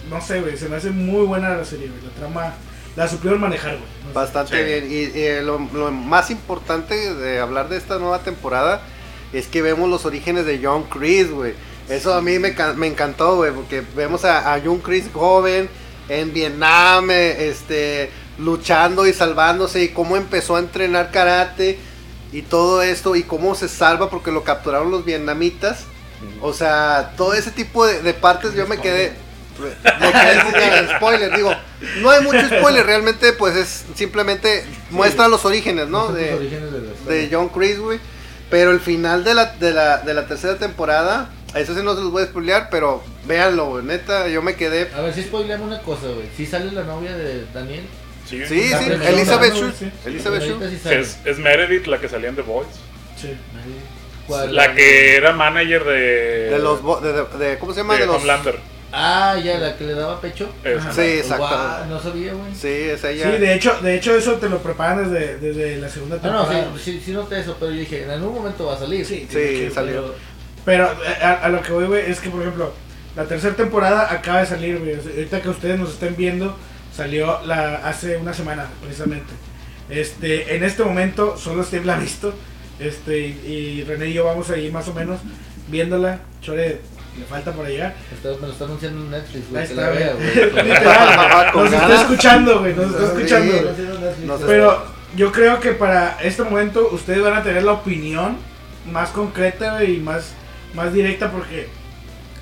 No 0.09 0.21
sé, 0.21 0.41
güey, 0.41 0.57
se 0.57 0.69
me 0.69 0.77
hace 0.77 0.91
muy 0.91 1.25
buena 1.25 1.49
la 1.55 1.65
serie, 1.65 1.87
güey. 1.87 2.01
La 2.01 2.09
trama 2.11 2.53
la 2.95 3.07
supieron 3.07 3.41
manejar, 3.41 3.71
güey. 3.71 3.89
No. 4.07 4.13
Bastante 4.13 4.63
bien. 4.63 4.87
Y, 4.89 5.17
y 5.17 5.41
lo, 5.41 5.59
lo 5.73 5.91
más 5.91 6.31
importante 6.31 7.13
de 7.13 7.39
hablar 7.39 7.69
de 7.69 7.77
esta 7.77 7.99
nueva 7.99 8.19
temporada 8.19 8.81
es 9.33 9.47
que 9.47 9.61
vemos 9.61 9.89
los 9.89 10.05
orígenes 10.05 10.45
de 10.45 10.59
John 10.63 10.83
Chris, 10.83 11.29
güey. 11.29 11.53
Eso 11.89 12.13
a 12.13 12.21
mí 12.21 12.39
me, 12.39 12.55
me 12.75 12.87
encantó, 12.87 13.37
güey, 13.37 13.51
porque 13.51 13.83
vemos 13.95 14.25
a, 14.25 14.53
a 14.53 14.61
John 14.63 14.79
Chris 14.79 15.05
joven 15.13 15.69
en 16.09 16.33
Vietnam, 16.33 17.11
eh, 17.11 17.49
este, 17.49 18.09
luchando 18.37 19.05
y 19.07 19.13
salvándose 19.13 19.83
y 19.83 19.89
cómo 19.89 20.15
empezó 20.17 20.55
a 20.55 20.59
entrenar 20.59 21.11
karate 21.11 21.77
y 22.31 22.41
todo 22.41 22.81
esto 22.81 23.15
y 23.15 23.23
cómo 23.23 23.55
se 23.55 23.67
salva 23.67 24.09
porque 24.09 24.31
lo 24.31 24.43
capturaron 24.43 24.91
los 24.91 25.05
vietnamitas. 25.05 25.85
O 26.41 26.51
sea, 26.51 27.13
todo 27.15 27.33
ese 27.33 27.51
tipo 27.51 27.85
de, 27.85 28.01
de 28.01 28.13
partes 28.13 28.53
yo 28.53 28.67
me 28.67 28.79
quedé... 28.79 29.26
Me 29.59 30.11
quedé 30.11 30.43
con 30.43 30.73
el 30.77 30.89
spoiler, 30.95 31.35
digo, 31.35 31.53
no 32.01 32.09
hay 32.09 32.21
mucho 32.23 32.45
spoiler, 32.47 32.85
realmente 32.85 33.33
pues 33.33 33.55
es 33.55 33.85
simplemente 33.95 34.63
muestra 34.89 35.27
los 35.27 35.43
orígenes, 35.45 35.87
¿no? 35.87 36.05
Los 36.05 36.15
De, 36.15 36.33
orígenes 36.33 36.71
de 36.71 36.79
la 36.81 36.93
historia. 36.93 37.21
de 37.21 37.29
John 37.31 37.49
Chris, 37.49 37.79
güey. 37.79 37.99
Pero 38.49 38.71
el 38.71 38.79
final 38.79 39.23
de 39.23 39.33
la, 39.33 39.45
de 39.53 39.71
la, 39.73 39.97
de 39.99 40.13
la 40.13 40.25
tercera 40.27 40.57
temporada, 40.57 41.29
eso 41.53 41.75
sí 41.75 41.81
no 41.83 41.95
se 41.95 42.01
los 42.01 42.11
voy 42.11 42.23
a 42.23 42.27
spoilear, 42.27 42.69
pero 42.71 43.03
véanlo, 43.25 43.65
güey, 43.65 43.83
neta, 43.83 44.27
yo 44.29 44.41
me 44.41 44.55
quedé... 44.55 44.89
A 44.95 45.01
ver, 45.01 45.13
si 45.13 45.23
spoileamos 45.23 45.67
una 45.67 45.79
cosa, 45.81 46.07
güey. 46.07 46.27
Si 46.35 46.45
sale 46.45 46.71
la 46.71 46.83
novia 46.83 47.13
de 47.15 47.45
Daniel. 47.53 47.83
Sí, 48.25 48.45
Sí, 48.45 48.71
Elizabeth. 49.05 49.53
Shue, 49.53 49.71
Sí. 49.77 49.91
Elizabeth 50.05 50.43
Shue. 50.43 50.59
sí 50.69 50.89
es, 50.89 51.17
es 51.25 51.37
Meredith 51.39 51.87
la 51.87 51.97
que 51.99 52.07
salía 52.09 52.29
en 52.29 52.35
The 52.35 52.41
Voice. 52.41 52.71
Sí. 53.19 53.33
¿Cuál? 54.27 54.53
La 54.55 54.73
que 54.73 55.15
era 55.15 55.31
manager 55.33 55.83
de. 55.85 56.49
De 56.51 56.59
los, 56.59 56.81
bo- 56.81 56.99
de, 56.99 57.13
de- 57.13 57.37
de- 57.45 57.57
¿cómo 57.57 57.73
se 57.73 57.79
llama? 57.79 57.93
de 57.93 58.01
De 58.01 58.07
los... 58.07 58.17
Homelander. 58.17 58.59
Ah, 58.91 59.35
ya, 59.43 59.57
la 59.59 59.75
que 59.77 59.85
le 59.85 59.93
daba 59.93 60.19
pecho. 60.21 60.49
Sí, 60.93 61.01
exacto. 61.01 61.85
No 61.89 61.99
sabía, 62.01 62.33
güey. 62.33 62.55
Sí, 62.55 62.67
es 62.67 63.03
ella. 63.03 63.31
Sí, 63.31 63.37
de 63.37 63.53
hecho, 63.53 63.77
de 63.81 63.95
hecho 63.95 64.15
eso 64.15 64.33
te 64.35 64.47
lo 64.49 64.59
preparan 64.59 65.03
desde, 65.11 65.37
desde 65.37 65.77
la 65.77 65.89
segunda 65.89 66.15
Ah, 66.23 66.27
no, 66.27 66.45
temporada. 66.45 66.71
sí, 66.77 66.93
sí, 66.93 67.01
sí 67.05 67.11
noté 67.11 67.39
eso, 67.41 67.57
pero 67.59 67.71
yo 67.71 67.79
dije, 67.79 68.03
en 68.03 68.09
algún 68.11 68.33
momento 68.33 68.65
va 68.65 68.75
a 68.75 68.79
salir. 68.79 69.05
Sí, 69.05 69.27
Sí, 69.29 69.69
salió. 69.73 70.13
Pero 70.63 70.85
eh, 70.85 71.23
a, 71.23 71.33
a 71.33 71.49
lo 71.49 71.61
que 71.61 71.71
voy, 71.73 71.85
güey, 71.85 72.09
es 72.09 72.19
que, 72.19 72.29
por 72.29 72.41
ejemplo, 72.41 72.73
la 73.15 73.25
tercera 73.25 73.55
temporada 73.55 74.11
acaba 74.11 74.39
de 74.39 74.45
salir, 74.45 74.79
güey. 74.79 74.95
Ahorita 74.95 75.41
que 75.41 75.49
ustedes 75.49 75.79
nos 75.79 75.91
estén 75.93 76.15
viendo, 76.15 76.55
salió 76.95 77.39
la 77.45 77.75
hace 77.87 78.17
una 78.17 78.33
semana, 78.33 78.67
precisamente. 78.81 79.33
Este, 79.89 80.55
en 80.55 80.63
este 80.63 80.83
momento, 80.83 81.37
solo 81.37 81.63
Steve 81.63 81.85
la 81.85 81.95
ha 81.95 81.99
visto. 81.99 82.33
Este, 82.79 83.19
y, 83.19 83.79
y 83.79 83.83
René 83.83 84.07
y 84.07 84.13
yo 84.13 84.23
vamos 84.25 84.49
a 84.49 84.57
ir 84.57 84.71
más 84.71 84.87
o 84.87 84.93
menos 84.93 85.19
viéndola. 85.67 86.19
Chore, 86.41 86.79
le 87.17 87.25
falta 87.25 87.51
por 87.51 87.65
allá. 87.65 87.95
Está- 88.13 88.29
me 88.39 88.47
lo 88.47 88.53
está 88.53 88.65
anunciando 88.65 89.01
en 89.01 89.11
Netflix, 89.11 89.49
güey. 89.49 89.63
Ahí 89.63 89.69
está, 89.69 89.91
güey. 89.91 91.53
nos 91.71 91.73
está 91.73 92.01
escuchando, 92.01 92.59
güey. 92.59 92.73
Nos 92.75 92.91
está 92.91 93.03
escuchando. 93.05 93.53
Pero 94.45 94.83
yo 95.15 95.31
creo 95.31 95.59
que 95.59 95.71
para 95.71 96.17
este 96.21 96.43
momento 96.43 96.89
ustedes 96.91 97.21
van 97.23 97.33
a 97.33 97.43
tener 97.43 97.63
la 97.63 97.73
opinión 97.73 98.37
más 98.91 99.09
concreta 99.09 99.83
y 99.83 99.97
más, 99.97 100.33
más 100.73 100.93
directa 100.93 101.31
porque 101.31 101.67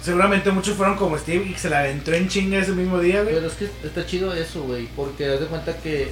seguramente 0.01 0.51
muchos 0.51 0.75
fueron 0.75 0.95
como 0.95 1.17
Steve 1.17 1.45
y 1.45 1.55
se 1.55 1.69
la 1.69 1.79
aventó 1.79 2.13
en 2.13 2.27
chinga 2.27 2.59
ese 2.59 2.73
mismo 2.73 2.99
día, 2.99 3.23
güey. 3.23 3.35
Pero 3.35 3.47
es 3.47 3.53
que 3.53 3.69
está 3.83 4.05
chido 4.05 4.33
eso, 4.33 4.63
güey, 4.63 4.87
porque 4.95 5.25
haz 5.27 5.39
de 5.39 5.47
cuenta 5.47 5.75
que, 5.77 6.11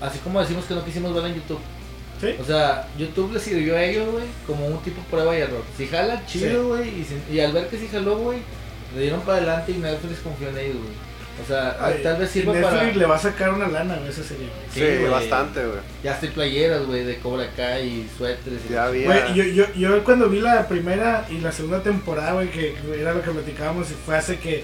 así 0.00 0.18
como 0.18 0.40
decimos 0.40 0.64
que 0.64 0.74
no 0.74 0.84
quisimos 0.84 1.14
verla 1.14 1.28
en 1.28 1.36
YouTube, 1.36 1.60
¿Sí? 2.22 2.34
o 2.40 2.44
sea, 2.44 2.88
YouTube 2.96 3.34
le 3.34 3.40
sirvió 3.40 3.76
a 3.76 3.82
ellos, 3.84 4.08
güey, 4.10 4.24
como 4.46 4.66
un 4.66 4.80
tipo 4.82 5.02
prueba 5.10 5.36
y 5.36 5.40
error. 5.42 5.62
Si 5.76 5.86
jala, 5.88 6.24
chido, 6.26 6.68
güey, 6.68 6.88
y, 7.00 7.04
si- 7.04 7.34
y 7.34 7.40
al 7.40 7.52
ver 7.52 7.66
que 7.68 7.76
sí 7.76 7.88
jaló, 7.92 8.16
güey, 8.16 8.38
le 8.94 9.02
dieron 9.02 9.20
para 9.22 9.38
adelante 9.38 9.72
y 9.72 9.78
Netflix 9.78 10.20
confió 10.20 10.48
en 10.48 10.56
ellos, 10.58 10.76
güey. 10.76 11.12
O 11.42 11.46
sea, 11.48 11.76
Ay, 11.80 12.00
tal 12.02 12.18
vez 12.18 12.30
sirva 12.30 12.52
Netflix 12.52 12.74
para... 12.78 12.92
le 12.94 13.06
va 13.06 13.16
a 13.16 13.18
sacar 13.18 13.54
una 13.54 13.66
lana 13.66 13.96
güey, 13.96 14.10
esa 14.10 14.22
serie. 14.22 14.46
güey. 14.46 14.60
Sí, 14.72 14.80
Sí, 14.80 14.98
güey. 15.00 15.10
bastante, 15.10 15.64
güey. 15.64 15.78
Ya 16.04 16.12
estoy 16.12 16.28
playeras, 16.28 16.86
güey, 16.86 17.04
de 17.04 17.16
Cobra 17.18 17.48
Kai 17.56 17.86
y 17.88 18.10
suéteres. 18.16 18.60
y 18.68 18.72
Ya 18.72 18.88
vi. 18.88 19.04
Güey, 19.04 19.34
yo, 19.34 19.44
yo, 19.44 19.64
yo 19.74 20.04
cuando 20.04 20.28
vi 20.28 20.40
la 20.40 20.68
primera 20.68 21.26
y 21.30 21.38
la 21.38 21.50
segunda 21.50 21.82
temporada, 21.82 22.34
güey, 22.34 22.50
que 22.50 22.74
era 22.96 23.14
lo 23.14 23.22
que 23.22 23.30
platicábamos 23.30 23.90
y 23.90 23.94
fue 24.06 24.16
hace 24.16 24.38
que 24.38 24.62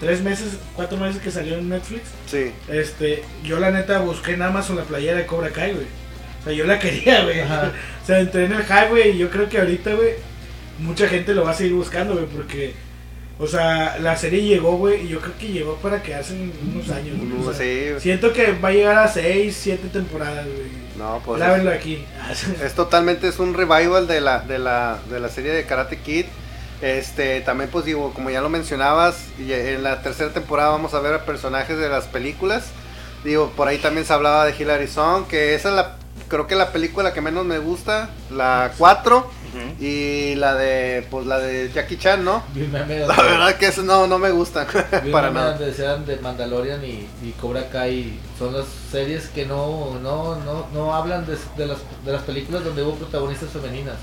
tres 0.00 0.22
meses, 0.22 0.56
cuatro 0.74 0.96
meses 0.98 1.20
que 1.22 1.30
salió 1.30 1.58
en 1.58 1.68
Netflix. 1.68 2.04
Sí. 2.26 2.50
Este, 2.66 3.22
yo 3.44 3.60
la 3.60 3.70
neta 3.70 3.98
busqué 4.00 4.32
en 4.32 4.42
Amazon 4.42 4.76
la 4.76 4.84
playera 4.84 5.18
de 5.18 5.26
Cobra 5.26 5.50
Kai, 5.50 5.72
güey. 5.74 5.86
O 6.46 6.48
sea, 6.48 6.56
yo 6.56 6.64
la 6.64 6.78
quería, 6.78 7.24
güey. 7.24 7.40
Ajá. 7.40 7.72
O 8.00 8.06
sea, 8.06 8.20
entré 8.20 8.44
en 8.44 8.52
el 8.52 8.62
hype, 8.62 8.88
güey, 8.88 9.10
y 9.10 9.18
yo 9.18 9.28
creo 9.30 9.48
que 9.48 9.58
ahorita, 9.58 9.94
güey, 9.94 10.10
mucha 10.78 11.08
gente 11.08 11.34
lo 11.34 11.42
va 11.42 11.50
a 11.50 11.54
seguir 11.54 11.72
buscando, 11.72 12.14
güey, 12.14 12.26
porque, 12.26 12.72
o 13.36 13.48
sea, 13.48 13.98
la 13.98 14.14
serie 14.14 14.42
llegó, 14.42 14.76
güey, 14.76 15.06
y 15.06 15.08
yo 15.08 15.20
creo 15.20 15.36
que 15.36 15.48
llegó 15.48 15.74
para 15.78 16.00
quedarse 16.04 16.34
en 16.34 16.52
unos 16.72 16.88
años, 16.90 17.18
güey. 17.18 17.48
O 17.48 17.52
sea, 17.52 17.66
Sí. 17.98 18.00
Siento 18.00 18.32
que 18.32 18.52
va 18.52 18.68
a 18.68 18.72
llegar 18.72 18.98
a 18.98 19.08
seis, 19.08 19.58
siete 19.60 19.88
temporadas, 19.88 20.46
güey. 20.46 20.86
No, 20.96 21.20
pues. 21.24 21.40
Grábenlo 21.40 21.72
aquí. 21.72 22.04
Es 22.64 22.74
totalmente 22.74 23.26
es 23.26 23.40
un 23.40 23.52
revival 23.52 24.06
de 24.06 24.20
la, 24.20 24.38
de 24.38 24.60
la, 24.60 25.00
de 25.10 25.18
la 25.18 25.28
serie 25.28 25.50
de 25.50 25.64
Karate 25.64 25.98
Kid. 25.98 26.26
Este, 26.80 27.40
también 27.40 27.70
pues 27.70 27.84
digo, 27.84 28.12
como 28.14 28.30
ya 28.30 28.40
lo 28.40 28.50
mencionabas, 28.50 29.30
en 29.38 29.82
la 29.82 30.00
tercera 30.02 30.30
temporada 30.30 30.70
vamos 30.70 30.94
a 30.94 31.00
ver 31.00 31.14
a 31.14 31.24
personajes 31.24 31.76
de 31.76 31.88
las 31.88 32.04
películas. 32.04 32.70
Digo, 33.24 33.50
por 33.56 33.66
ahí 33.66 33.78
también 33.78 34.06
se 34.06 34.12
hablaba 34.12 34.44
de 34.44 34.54
Hilary 34.56 34.86
Song, 34.86 35.26
que 35.26 35.56
esa 35.56 35.70
es 35.70 35.74
la, 35.74 35.95
creo 36.28 36.46
que 36.46 36.54
la 36.54 36.72
película 36.72 37.12
que 37.12 37.20
menos 37.20 37.44
me 37.44 37.58
gusta, 37.58 38.10
la 38.30 38.72
4, 38.76 39.18
Ujú. 39.18 39.82
y 39.84 40.34
la 40.36 40.54
de, 40.54 41.06
pues 41.10 41.26
la 41.26 41.38
de 41.38 41.70
Jackie 41.72 41.96
Chan, 41.98 42.24
¿no? 42.24 42.42
La 43.06 43.22
verdad 43.22 43.54
que 43.56 43.66
eso 43.68 43.82
no, 43.82 44.06
no 44.06 44.18
me 44.18 44.30
gusta, 44.30 44.66
para 45.12 45.30
nada. 45.30 45.56
decían 45.58 46.04
de 46.04 46.16
Mandalorian 46.18 46.84
y, 46.84 47.06
y 47.22 47.32
Cobra 47.40 47.68
Kai 47.70 48.18
son 48.38 48.54
las 48.54 48.66
series 48.90 49.28
que 49.28 49.46
no, 49.46 49.98
no, 50.02 50.36
no, 50.36 50.66
no 50.74 50.94
hablan 50.94 51.24
de, 51.26 51.36
de 51.56 51.66
las, 51.66 51.78
de 52.04 52.12
las 52.12 52.22
películas 52.22 52.64
donde 52.64 52.82
hubo 52.82 52.94
protagonistas 52.96 53.50
femeninas. 53.50 53.94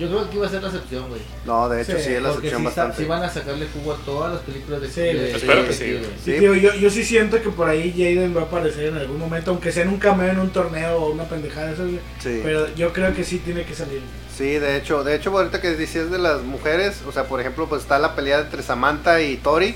Yo 0.00 0.08
creo 0.08 0.20
que 0.22 0.26
aquí 0.28 0.38
va 0.38 0.46
a 0.46 0.50
ser 0.50 0.62
la 0.62 0.68
excepción, 0.68 1.08
güey. 1.08 1.20
No, 1.44 1.68
de 1.68 1.82
hecho 1.82 1.96
Sí, 1.98 2.04
sí, 2.04 2.12
es 2.14 2.22
la 2.22 2.28
excepción 2.30 2.58
sí, 2.60 2.64
bastante. 2.64 2.96
sí 2.96 3.04
van 3.04 3.22
a 3.22 3.28
sacarle 3.28 3.66
jugo 3.72 3.92
a 3.92 3.96
todas 3.98 4.32
las 4.32 4.42
películas 4.42 4.80
de 4.80 4.88
Sí, 4.88 5.00
de- 5.02 5.32
Espero 5.36 5.62
de- 5.62 5.68
que 5.68 5.74
sí. 5.74 5.84
Sí, 6.24 6.32
Sí. 6.32 6.38
tío, 6.40 6.54
yo, 6.54 6.74
yo 6.74 6.90
sí 6.90 7.04
siento 7.04 7.40
que 7.42 7.50
por 7.50 7.68
ahí 7.68 7.92
Jaden 7.92 8.34
va 8.36 8.40
a 8.40 8.44
aparecer 8.44 8.86
en 8.86 8.96
algún 8.96 9.18
momento, 9.18 9.50
aunque 9.50 9.70
sea 9.70 9.82
en 9.82 9.90
un 9.90 9.98
cameo 9.98 10.30
en 10.30 10.38
un 10.40 10.50
torneo 10.50 10.96
o 10.96 11.10
una 11.10 11.24
pendejada 11.24 11.74
güey. 11.74 12.00
Sí. 12.20 12.40
Pero 12.42 12.74
yo 12.74 12.92
creo 12.92 13.14
que 13.14 13.22
sí 13.24 13.38
tiene 13.38 13.64
que 13.64 13.74
salir. 13.74 14.00
Sí, 14.36 14.58
de 14.58 14.76
hecho, 14.78 15.04
de 15.04 15.14
hecho 15.16 15.30
ahorita 15.36 15.60
que 15.60 15.70
decías 15.72 16.10
de 16.10 16.18
las 16.18 16.40
mujeres, 16.42 17.02
o 17.06 17.12
sea, 17.12 17.24
por 17.24 17.40
ejemplo, 17.40 17.68
pues 17.68 17.82
está 17.82 17.98
la 17.98 18.16
pelea 18.16 18.40
entre 18.40 18.62
Samantha 18.62 19.20
y 19.20 19.36
Tori. 19.36 19.74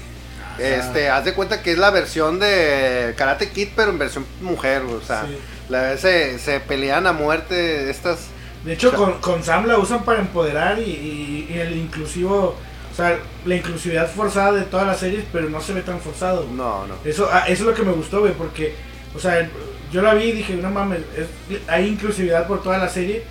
Este, 0.58 1.08
haz 1.10 1.24
de 1.24 1.34
cuenta 1.34 1.62
que 1.62 1.72
es 1.72 1.78
la 1.78 1.90
versión 1.90 2.38
de 2.38 3.12
Karate 3.16 3.50
Kid, 3.50 3.68
pero 3.74 3.90
en 3.90 3.98
versión 3.98 4.24
mujer, 4.40 4.82
o 4.82 5.00
sea, 5.04 5.26
Sí. 5.26 5.36
la, 5.68 5.96
se, 5.98 6.38
se 6.38 6.60
pelean 6.60 7.06
a 7.08 7.12
muerte 7.12 7.90
estas. 7.90 8.28
De 8.64 8.72
hecho, 8.72 8.88
O 8.88 8.90
sea- 8.90 8.98
con, 8.98 9.12
con 9.20 9.42
Sam 9.42 9.66
la 9.66 9.78
usan 9.78 10.04
para 10.04 10.20
empoderar 10.20 10.78
y, 10.78 10.82
y- 10.90 11.46
y 11.54 11.58
el 11.58 11.76
inclusivo, 11.76 12.56
o 12.92 12.96
sea, 12.96 13.18
la 13.44 13.54
inclusividad 13.56 14.10
forzada 14.10 14.52
de 14.52 14.62
todas 14.62 14.86
las 14.86 14.98
series, 15.00 15.24
pero 15.32 15.48
no 15.50 15.60
se 15.60 15.72
ve 15.74 15.82
tan 15.82 16.00
forzado. 16.00 16.46
No, 16.50 16.86
no. 16.86 16.94
Eso, 17.04 17.28
ah, 17.30 17.40
eso 17.48 17.62
es 17.64 17.68
lo 17.68 17.74
que 17.74 17.82
me 17.82 17.92
gustó, 17.92 18.20
güey, 18.20 18.32
porque, 18.32 18.74
o 19.14 19.18
sea, 19.18 19.48
yo 19.92 20.00
la 20.02 20.14
vi 20.14 20.24
y 20.24 20.32
dije, 20.32 20.54
no 20.56 20.70
mames, 20.70 21.00
es- 21.16 21.58
hay 21.68 21.86
inclusividad 21.88 22.46
por 22.46 22.62
toda 22.62 22.78
la 22.78 22.88
serie, 22.88 23.22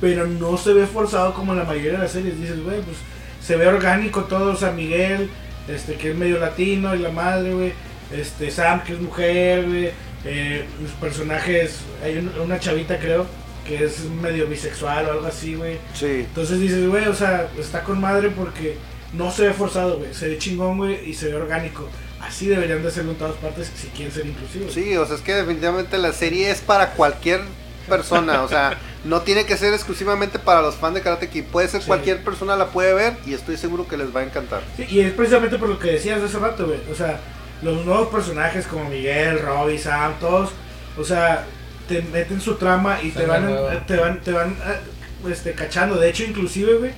pero 0.00 0.26
no 0.26 0.56
se 0.58 0.72
ve 0.72 0.86
forzado 0.86 1.32
como 1.32 1.52
en 1.52 1.58
la 1.60 1.64
mayoría 1.64 1.92
de 1.92 1.98
las 1.98 2.10
series. 2.12 2.40
Dices, 2.40 2.62
güey, 2.62 2.80
pues 2.80 2.96
se 3.40 3.56
ve 3.56 3.68
orgánico 3.68 4.24
todo, 4.24 4.52
o 4.52 4.56
sea, 4.56 4.72
Miguel, 4.72 5.30
este, 5.68 5.94
que 5.94 6.10
es 6.10 6.16
medio 6.16 6.38
latino, 6.40 6.94
y 6.94 6.98
la 6.98 7.10
madre, 7.10 7.54
güey, 7.54 7.72
este, 8.12 8.50
Sam, 8.50 8.82
que 8.82 8.94
es 8.94 9.00
mujer, 9.00 9.64
güey, 9.66 9.90
eh, 10.24 10.64
los 10.82 10.90
personajes, 10.92 11.78
hay 12.04 12.16
un- 12.18 12.32
una 12.40 12.58
chavita, 12.58 12.98
creo, 12.98 13.26
que 13.66 13.84
es 13.84 14.00
medio 14.04 14.46
bisexual 14.46 15.06
o 15.06 15.12
algo 15.12 15.26
así, 15.26 15.54
güey. 15.54 15.78
Sí. 15.94 16.06
Entonces 16.26 16.58
dices, 16.60 16.88
güey, 16.88 17.06
o 17.06 17.14
sea, 17.14 17.48
está 17.58 17.82
con 17.84 18.00
madre 18.00 18.30
porque 18.30 18.76
no 19.12 19.30
se 19.30 19.46
ve 19.48 19.52
forzado, 19.52 19.98
güey. 19.98 20.12
Se 20.14 20.28
ve 20.28 20.38
chingón, 20.38 20.78
güey, 20.78 21.08
y 21.08 21.14
se 21.14 21.28
ve 21.28 21.34
orgánico. 21.34 21.88
Así 22.20 22.46
deberían 22.48 22.82
de 22.82 22.90
serlo 22.90 23.12
en 23.12 23.18
todas 23.18 23.34
partes 23.36 23.70
si 23.74 23.88
quieren 23.88 24.12
ser 24.14 24.26
inclusivos. 24.26 24.72
Sí, 24.72 24.96
o 24.96 25.04
sea, 25.06 25.16
es 25.16 25.22
que 25.22 25.34
definitivamente 25.34 25.98
la 25.98 26.12
serie 26.12 26.50
es 26.50 26.60
para 26.60 26.90
cualquier 26.92 27.40
persona, 27.88 28.42
o 28.42 28.48
sea, 28.48 28.78
no 29.04 29.22
tiene 29.22 29.44
que 29.44 29.56
ser 29.56 29.74
exclusivamente 29.74 30.38
para 30.38 30.62
los 30.62 30.76
fans 30.76 30.94
de 30.94 31.00
Karate 31.02 31.28
Kid, 31.28 31.44
puede 31.44 31.66
ser 31.66 31.80
Sí. 31.82 31.88
cualquier 31.88 32.22
persona 32.22 32.54
la 32.54 32.68
puede 32.68 32.94
ver 32.94 33.14
y 33.26 33.34
estoy 33.34 33.56
seguro 33.56 33.88
que 33.88 33.96
les 33.96 34.14
va 34.14 34.20
a 34.20 34.22
encantar. 34.22 34.62
Sí, 34.76 34.86
y 34.88 35.00
es 35.00 35.12
precisamente 35.12 35.58
por 35.58 35.68
lo 35.68 35.78
que 35.80 35.92
decías 35.92 36.22
hace 36.22 36.38
rato, 36.38 36.66
güey. 36.66 36.78
O 36.90 36.94
sea, 36.94 37.18
los 37.62 37.84
nuevos 37.84 38.08
personajes 38.08 38.66
como 38.68 38.88
Miguel, 38.88 39.40
Robbie, 39.40 39.78
Sam, 39.78 40.14
todos, 40.20 40.50
o 40.96 41.02
sea, 41.04 41.44
te 41.92 42.02
meten 42.02 42.40
su 42.40 42.54
trama 42.54 42.98
y 43.02 43.10
te 43.10 43.26
van, 43.26 43.46
te 43.86 43.96
van, 43.96 44.20
te 44.20 44.32
van, 44.32 44.50
eh, 44.50 45.30
este, 45.30 45.52
cachando. 45.52 45.96
De 45.96 46.08
hecho, 46.08 46.24
inclusive, 46.24 46.74
güey, 46.74 46.90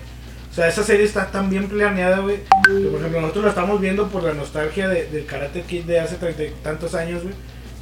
o 0.50 0.54
sea, 0.54 0.68
esa 0.68 0.82
serie 0.84 1.04
está 1.04 1.30
tan 1.30 1.50
bien 1.50 1.68
planeada, 1.68 2.18
güey. 2.20 2.36
Que 2.64 2.86
por 2.88 3.00
ejemplo, 3.00 3.20
nosotros 3.20 3.44
la 3.44 3.50
estamos 3.50 3.80
viendo 3.80 4.08
por 4.08 4.22
la 4.22 4.34
nostalgia 4.34 4.88
de, 4.88 5.06
del 5.06 5.26
Karate 5.26 5.62
Kid 5.62 5.84
de 5.84 6.00
hace 6.00 6.16
treinta 6.16 6.44
y 6.44 6.52
tantos 6.62 6.94
años, 6.94 7.22
güey. 7.22 7.34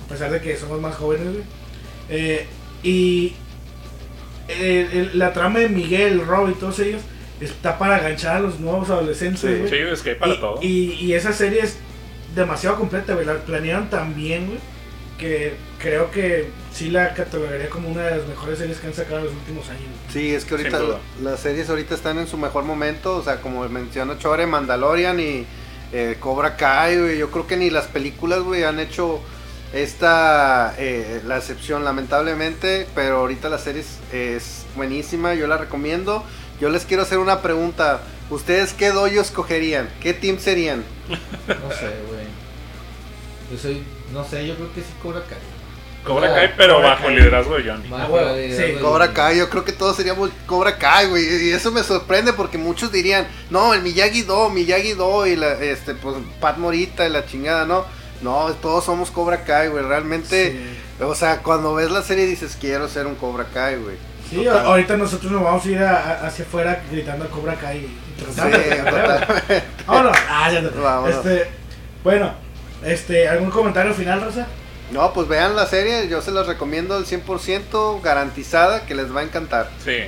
A 0.07 0.09
pesar 0.09 0.31
de 0.31 0.40
que 0.40 0.57
somos 0.57 0.81
más 0.81 0.94
jóvenes, 0.96 1.29
güey. 1.33 1.44
Eh, 2.09 2.46
y 2.83 3.35
el- 4.48 4.90
el- 4.92 5.18
la 5.18 5.33
trama 5.33 5.61
de 5.61 5.68
Miguel, 5.68 6.25
Rob 6.27 6.51
y 6.51 6.55
todos 6.55 6.79
ellos 6.81 7.03
está 7.40 7.79
para 7.79 7.98
enganchar 7.98 8.37
a 8.37 8.40
los 8.40 8.61
nuevos 8.61 8.90
adolescentes, 8.90 9.40
Sí. 9.40 9.46
güey. 9.48 9.68
Sí, 9.68 9.77
es 9.77 10.03
que 10.03 10.11
hay 10.11 10.16
para 10.16 10.35
y, 10.35 10.40
todo. 10.40 10.59
Y, 10.62 10.92
y 11.01 11.14
esa 11.14 11.33
serie 11.33 11.61
es 11.62 11.77
demasiado 12.35 12.77
completa, 12.77 13.14
güey. 13.14 13.27
La 13.27 13.35
planearon 13.35 13.88
tan 13.90 14.14
bien, 14.14 14.46
güey. 14.46 14.59
Que 15.18 15.55
creo 15.79 16.11
que 16.11 16.51
sí 16.72 16.90
la 16.90 17.14
catalogaría 17.14 17.68
como 17.68 17.88
una 17.88 18.03
de 18.03 18.16
las 18.16 18.27
mejores 18.27 18.59
series 18.59 18.79
que 18.79 18.88
han 18.88 18.94
sacado 18.94 19.18
en 19.18 19.25
los 19.27 19.35
últimos 19.35 19.68
años. 19.68 19.83
Sí, 20.12 20.35
es 20.35 20.44
que 20.44 20.55
ahorita 20.55 20.81
las 21.22 21.40
series 21.40 21.68
ahorita 21.70 21.94
están 21.94 22.18
en 22.18 22.27
su 22.27 22.37
mejor 22.37 22.64
momento, 22.64 23.16
o 23.16 23.22
sea, 23.22 23.40
como 23.40 23.68
menciona 23.68 24.18
Chore, 24.18 24.46
Mandalorian 24.46 25.20
y 25.20 25.46
eh, 25.92 26.16
Cobra 26.18 26.57
Kai, 26.57 26.98
güey, 26.98 27.18
yo 27.18 27.31
creo 27.31 27.46
que 27.46 27.57
ni 27.57 27.70
las 27.70 27.87
películas, 27.87 28.40
güey, 28.40 28.64
han 28.64 28.81
hecho 28.81 29.20
esta, 29.72 30.75
eh, 30.79 31.20
la 31.27 31.38
excepción 31.38 31.85
lamentablemente, 31.85 32.87
pero 32.94 33.18
ahorita 33.18 33.48
la 33.48 33.59
serie 33.59 33.83
es, 33.83 33.98
es 34.12 34.66
buenísima, 34.77 35.35
yo 35.35 35.46
la 35.46 35.59
recomiendo. 35.59 36.25
Yo 36.61 36.68
les 36.70 36.85
quiero 36.85 37.03
hacer 37.03 37.18
una 37.18 37.42
pregunta, 37.42 38.03
¿ustedes 38.31 38.72
qué 38.72 38.90
doyo 38.90 39.20
escogerían? 39.20 39.88
¿Qué 40.01 40.14
team 40.14 40.38
serían? 40.38 40.85
No 41.48 41.70
sé, 41.75 41.90
güey. 42.07 42.27
Yo 43.51 43.59
soy, 43.59 43.83
no 44.12 44.25
sé, 44.25 44.46
yo 44.46 44.55
creo 44.57 44.72
que 44.75 44.81
sí 44.81 44.87
Cobra 45.03 45.20
Kai. 45.29 45.38
Cobra 46.05 46.31
Ah, 46.33 46.35
Kai, 46.35 46.51
pero 46.57 46.75
Cobra 46.77 46.88
bajo 46.90 47.03
Kai. 47.05 47.12
el 47.14 47.18
liderazgo 47.20 47.57
de 47.57 47.70
Johnny. 47.70 47.88
Bajo 47.88 48.09
bueno, 48.09 48.33
liderazgo 48.35 48.66
sí, 48.66 48.72
de- 48.75 48.81
Cobra 48.81 49.12
Kai, 49.12 49.38
yo 49.38 49.48
creo 49.51 49.64
que 49.64 49.72
todos 49.72 49.96
seríamos 49.96 50.31
Cobra 50.46 50.77
Kai, 50.79 51.07
güey. 51.09 51.25
Y 51.48 51.51
eso 51.53 51.70
me 51.72 51.83
sorprende 51.85 52.33
porque 52.33 52.59
muchos 52.59 52.90
dirían, 52.92 53.27
no, 53.51 53.72
el 53.75 53.83
Miyagi-Do, 53.83 54.51
Miyagi-Do 54.51 55.27
y 55.27 55.37
la, 55.37 55.53
este, 55.53 55.94
pues, 55.94 56.16
Pat 56.40 56.57
Morita 56.59 57.07
y 57.07 57.11
la 57.11 57.25
chingada, 57.27 57.64
¿no? 57.66 57.85
No, 58.20 58.53
todos 58.61 58.85
somos 58.85 59.11
Cobra 59.11 59.44
Kai, 59.44 59.68
güey. 59.68 59.85
Realmente, 59.85 60.53
Sí. 60.53 61.03
o 61.05 61.14
sea, 61.14 61.38
cuando 61.38 61.75
ves 61.75 61.90
la 61.90 62.03
serie 62.03 62.27
dices, 62.27 62.57
quiero 62.61 62.88
ser 62.88 63.07
un 63.07 63.14
Cobra 63.14 63.46
Kai, 63.53 63.77
güey. 63.77 63.96
Sí, 64.29 64.44
Total. 64.44 64.66
ahorita 64.66 64.96
nosotros 64.96 65.31
nos 65.31 65.42
vamos 65.42 65.64
a 65.64 65.68
ir 65.68 65.79
a- 65.79 65.96
a- 65.98 66.27
hacia 66.27 66.44
afuera 66.44 66.83
gritando 66.90 67.29
Cobra 67.29 67.55
Kai. 67.55 67.79
y 67.79 67.98
Sí, 68.18 68.25
tratando- 68.35 68.59
total. 68.90 69.42
Vámonos. 69.87 70.16
Ah, 70.29 70.51
ya 70.53 70.61
no. 70.62 70.70
Vámonos. 70.83 71.16
Este, 71.27 71.51
bueno, 72.03 72.33
este, 72.85 73.29
¿algún 73.29 73.51
comentario 73.51 73.95
final, 73.95 74.21
Rosa? 74.21 74.47
No, 74.90 75.12
pues 75.12 75.27
vean 75.29 75.57
la 75.57 75.66
serie, 75.66 76.09
yo 76.09 76.21
se 76.21 76.31
las 76.31 76.47
recomiendo 76.47 76.95
al 76.95 77.07
100%, 77.07 78.03
garantizada, 78.03 78.85
que 78.85 78.95
les 78.95 79.14
va 79.14 79.21
a 79.21 79.25
encantar. 79.25 79.71
Sí. 79.83 80.05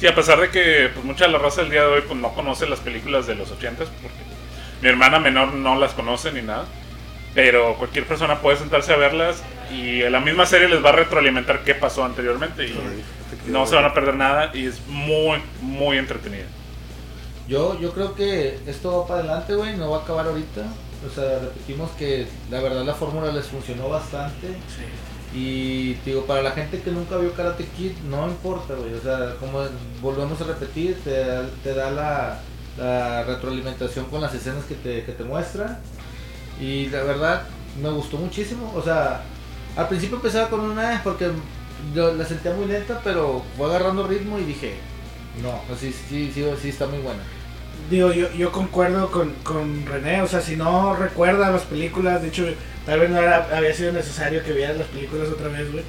Sí, 0.00 0.06
a 0.06 0.14
pesar 0.14 0.40
de 0.40 0.50
que 0.50 0.90
pues, 0.92 1.04
mucha 1.04 1.26
de 1.26 1.32
la 1.32 1.38
raza 1.38 1.62
del 1.62 1.70
día 1.70 1.82
de 1.82 1.88
hoy 1.88 2.02
pues, 2.06 2.18
no 2.18 2.34
conoce 2.34 2.66
las 2.66 2.80
películas 2.80 3.26
de 3.26 3.34
los 3.34 3.50
80 3.50 3.84
porque 3.84 4.16
mi 4.82 4.88
hermana 4.88 5.18
menor 5.18 5.54
no 5.54 5.78
las 5.78 5.92
conoce 5.92 6.32
ni 6.32 6.42
nada. 6.42 6.66
Pero 7.34 7.76
cualquier 7.76 8.06
persona 8.06 8.40
puede 8.40 8.56
sentarse 8.56 8.92
a 8.94 8.96
verlas 8.96 9.42
y 9.70 10.00
la 10.00 10.20
misma 10.20 10.46
serie 10.46 10.68
les 10.68 10.82
va 10.84 10.88
a 10.88 10.92
retroalimentar 10.92 11.64
qué 11.64 11.74
pasó 11.74 12.04
anteriormente 12.04 12.66
y 12.66 13.50
no 13.50 13.66
se 13.66 13.74
van 13.74 13.84
a 13.84 13.92
perder 13.92 14.14
nada 14.14 14.50
y 14.54 14.66
es 14.66 14.80
muy, 14.86 15.38
muy 15.60 15.98
entretenida. 15.98 16.46
Yo, 17.46 17.78
yo 17.78 17.92
creo 17.92 18.14
que 18.14 18.58
esto 18.66 19.00
va 19.00 19.06
para 19.06 19.20
adelante, 19.20 19.54
güey, 19.54 19.76
no 19.76 19.90
va 19.90 19.98
a 19.98 20.00
acabar 20.00 20.26
ahorita. 20.26 20.62
O 21.04 21.14
sea, 21.14 21.38
repetimos 21.40 21.90
que 21.92 22.26
la 22.50 22.60
verdad 22.60 22.84
la 22.84 22.94
fórmula 22.94 23.32
les 23.32 23.46
funcionó 23.46 23.88
bastante. 23.88 24.48
Y 25.34 25.94
te 25.96 26.10
digo, 26.10 26.24
para 26.24 26.42
la 26.42 26.52
gente 26.52 26.80
que 26.80 26.90
nunca 26.90 27.16
vio 27.18 27.32
Karate 27.34 27.64
Kid, 27.76 27.92
no 28.08 28.26
importa, 28.28 28.74
güey. 28.74 28.94
O 28.94 29.00
sea, 29.02 29.34
como 29.40 29.60
volvemos 30.00 30.40
a 30.40 30.44
repetir, 30.44 30.96
te, 31.04 31.10
da- 31.24 31.48
te 31.62 31.74
da 31.74 31.90
la, 31.90 32.40
la 32.78 33.24
retroalimentación 33.24 34.06
con 34.06 34.20
las 34.20 34.32
escenas 34.34 34.64
que 34.64 34.74
te, 34.76 35.04
que 35.04 35.12
te 35.12 35.24
muestra. 35.24 35.80
Y 36.60 36.86
la 36.88 37.02
verdad, 37.02 37.42
me 37.82 37.90
gustó 37.90 38.16
muchísimo. 38.16 38.72
O 38.74 38.82
sea, 38.82 39.22
al 39.76 39.88
principio 39.88 40.16
empezaba 40.16 40.48
con 40.48 40.60
una 40.60 41.02
porque 41.04 41.28
yo 41.94 42.14
la 42.14 42.24
sentía 42.24 42.54
muy 42.54 42.66
lenta, 42.66 43.00
pero 43.04 43.42
fue 43.58 43.66
agarrando 43.66 44.06
ritmo 44.06 44.38
y 44.38 44.44
dije, 44.44 44.76
no, 45.42 45.60
sí, 45.78 45.92
sí, 46.08 46.30
sí, 46.32 46.44
sí 46.62 46.68
está 46.70 46.86
muy 46.86 46.98
buena. 47.00 47.20
Digo, 47.90 48.12
yo, 48.12 48.32
yo 48.32 48.50
concuerdo 48.50 49.10
con, 49.12 49.32
con 49.44 49.86
René, 49.86 50.20
o 50.22 50.26
sea, 50.26 50.40
si 50.40 50.56
no 50.56 50.96
recuerda 50.96 51.50
las 51.50 51.62
películas, 51.62 52.20
de 52.22 52.28
hecho, 52.28 52.44
tal 52.84 52.98
vez 53.00 53.10
no 53.10 53.18
era- 53.20 53.48
había 53.56 53.72
sido 53.74 53.92
necesario 53.92 54.42
que 54.42 54.52
vieras 54.52 54.76
las 54.76 54.88
películas 54.88 55.28
otra 55.28 55.48
vez, 55.48 55.70
güey. 55.70 55.84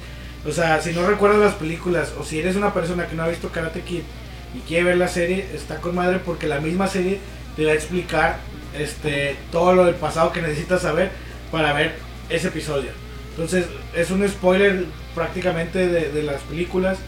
O 0.46 0.52
sea, 0.52 0.80
si 0.80 0.92
no 0.92 1.04
recuerdas 1.06 1.40
las 1.40 1.54
películas, 1.54 2.12
o 2.18 2.22
si 2.24 2.38
eres 2.38 2.54
una 2.54 2.72
persona 2.72 3.08
que 3.08 3.16
no 3.16 3.24
ha 3.24 3.28
visto 3.28 3.48
Karate 3.50 3.80
Kid 3.82 4.02
y 4.54 4.60
quiere 4.60 4.84
ver 4.84 4.96
la 4.98 5.08
serie, 5.08 5.48
está 5.54 5.76
con 5.80 5.96
madre 5.96 6.20
porque 6.24 6.46
la 6.46 6.60
misma 6.60 6.86
serie 6.86 7.18
te 7.56 7.64
va 7.64 7.72
a 7.72 7.74
explicar 7.74 8.36
este, 8.78 9.36
todo 9.50 9.74
lo 9.74 9.84
del 9.84 9.96
pasado 9.96 10.30
que 10.32 10.40
necesitas 10.40 10.82
saber 10.82 11.10
para 11.50 11.72
ver 11.72 11.96
ese 12.28 12.48
episodio. 12.48 12.90
Entonces, 13.30 13.66
es 13.94 14.10
un 14.12 14.26
spoiler 14.28 14.84
prácticamente 15.16 15.88
de, 15.88 16.12
de 16.12 16.22
las 16.22 16.42
películas, 16.42 16.98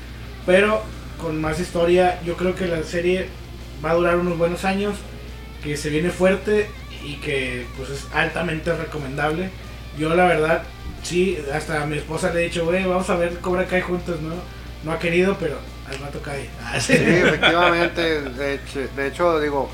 pero 0.47 0.83
con 1.21 1.41
más 1.41 1.61
historia, 1.61 2.21
yo 2.25 2.37
creo 2.37 2.57
que 2.57 2.67
la 2.67 2.83
serie 2.83 3.29
va 3.85 3.91
a 3.93 3.95
durar 3.95 4.17
unos 4.17 4.37
buenos 4.39 4.65
años, 4.65 4.97
que 5.63 5.77
se 5.77 5.91
viene 5.91 6.11
fuerte 6.11 6.69
y 7.05 7.15
que 7.17 7.67
pues 7.77 7.91
es 7.91 8.07
altamente 8.15 8.75
recomendable. 8.75 9.51
Yo 9.99 10.15
la 10.15 10.27
verdad, 10.27 10.63
sí, 11.03 11.39
hasta 11.55 11.83
a 11.83 11.87
mi 11.87 11.97
esposa 11.99 12.33
le 12.33 12.41
he 12.41 12.45
dicho, 12.45 12.65
güey, 12.65 12.85
vamos 12.85 13.09
a 13.11 13.17
ver 13.17 13.39
Cobra 13.41 13.67
Kai 13.67 13.81
juntos, 13.83 14.21
¿no? 14.21 14.35
No 14.85 14.93
ha 14.93 14.99
querido, 14.99 15.37
pero 15.39 15.59
al 15.91 15.99
rato 15.99 16.21
cae. 16.23 16.49
Ah, 16.65 16.81
sí. 16.81 16.95
Sí, 16.95 17.03
efectivamente. 17.05 18.23
De 18.23 18.55
hecho, 18.55 18.81
de 18.97 19.07
hecho, 19.07 19.41
digo, 19.41 19.71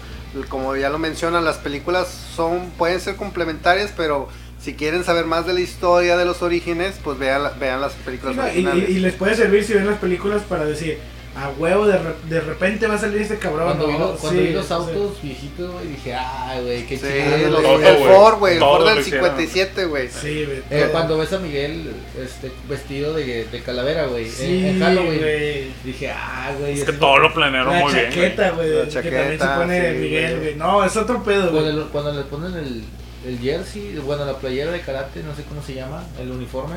como 0.48 0.74
ya 0.76 0.88
lo 0.90 0.98
mencionan, 0.98 1.44
las 1.44 1.56
películas 1.58 2.08
son 2.34 2.70
pueden 2.76 3.00
ser 3.00 3.16
complementarias, 3.16 3.92
pero 3.96 4.28
si 4.60 4.74
quieren 4.74 5.04
saber 5.04 5.26
más 5.26 5.46
de 5.46 5.52
la 5.54 5.60
historia, 5.60 6.16
de 6.16 6.24
los 6.24 6.42
orígenes, 6.42 6.96
pues 7.04 7.18
vean, 7.18 7.42
vean 7.60 7.80
las 7.80 7.92
películas 7.92 8.34
y, 8.36 8.40
originales. 8.40 8.88
y- 8.88 8.92
y 8.92 8.98
les 8.98 9.14
puede 9.14 9.34
servir 9.36 9.62
si 9.64 9.74
ven 9.74 9.86
las 9.86 9.98
películas 9.98 10.42
para 10.42 10.64
decir, 10.64 10.98
a 11.36 11.50
huevo, 11.50 11.86
de, 11.86 11.98
re- 11.98 12.14
de 12.30 12.40
repente 12.40 12.86
va 12.86 12.94
a 12.94 12.98
salir 12.98 13.20
este 13.20 13.36
cabrón. 13.38 13.64
Cuando, 13.66 13.86
¿no? 13.86 13.92
vi, 13.92 13.98
lo- 13.98 14.16
cuando 14.16 14.40
Sí, 14.40 14.46
vi 14.46 14.52
los 14.54 14.66
sí. 14.66 14.72
autos 14.72 15.22
viejitos, 15.22 15.70
güey, 15.72 15.86
dije, 15.88 16.14
ay, 16.14 16.62
güey, 16.64 16.86
qué 16.86 16.96
Sí, 16.96 17.04
chido. 17.06 17.78
el. 17.78 17.96
Ford, 18.08 18.38
güey, 18.38 18.54
el 18.54 18.60
Ford 18.60 18.88
del 18.88 18.98
hicieron. 19.00 19.24
57, 19.36 19.84
güey. 19.84 20.08
Sí, 20.08 20.44
güey. 20.46 20.62
Eh, 20.70 20.88
cuando 20.92 21.18
ves 21.18 21.32
a 21.34 21.38
Miguel 21.38 21.92
este, 22.18 22.50
vestido 22.68 23.12
de, 23.12 23.44
de 23.44 23.62
calavera, 23.62 24.06
güey, 24.06 24.28
Sí, 24.30 24.66
en 24.66 24.80
Halloween, 24.80 25.18
güey. 25.18 25.68
dije, 25.84 26.10
ah, 26.10 26.52
güey. 26.58 26.78
Es 26.80 26.84
que 26.84 26.92
todo 26.94 27.18
lo 27.18 27.34
planearon 27.34 27.74
La 27.74 27.80
muy 27.80 27.92
bien. 27.92 28.06
güey. 28.06 28.14
chaqueta, 28.16 28.50
güey, 28.52 28.70
La 28.70 28.84
que 29.02 29.10
también 29.10 29.38
se 29.38 29.46
pone 29.46 29.92
sí, 29.92 29.98
Miguel, 29.98 30.30
güey. 30.32 30.42
güey. 30.42 30.54
No, 30.56 30.84
es 30.84 30.96
otro 30.96 31.22
pedo, 31.22 31.50
güey. 31.50 31.62
Cuando, 31.64 31.88
cuando 31.90 32.12
le 32.14 32.22
ponen 32.22 32.54
el, 32.54 32.82
el 33.26 33.38
jersey, 33.40 33.94
bueno, 34.04 34.24
la 34.24 34.38
playera 34.38 34.72
de 34.72 34.80
karate, 34.80 35.22
no 35.22 35.34
sé 35.36 35.42
cómo 35.42 35.62
se 35.62 35.74
llama, 35.74 36.02
el 36.18 36.30
uniforme. 36.30 36.76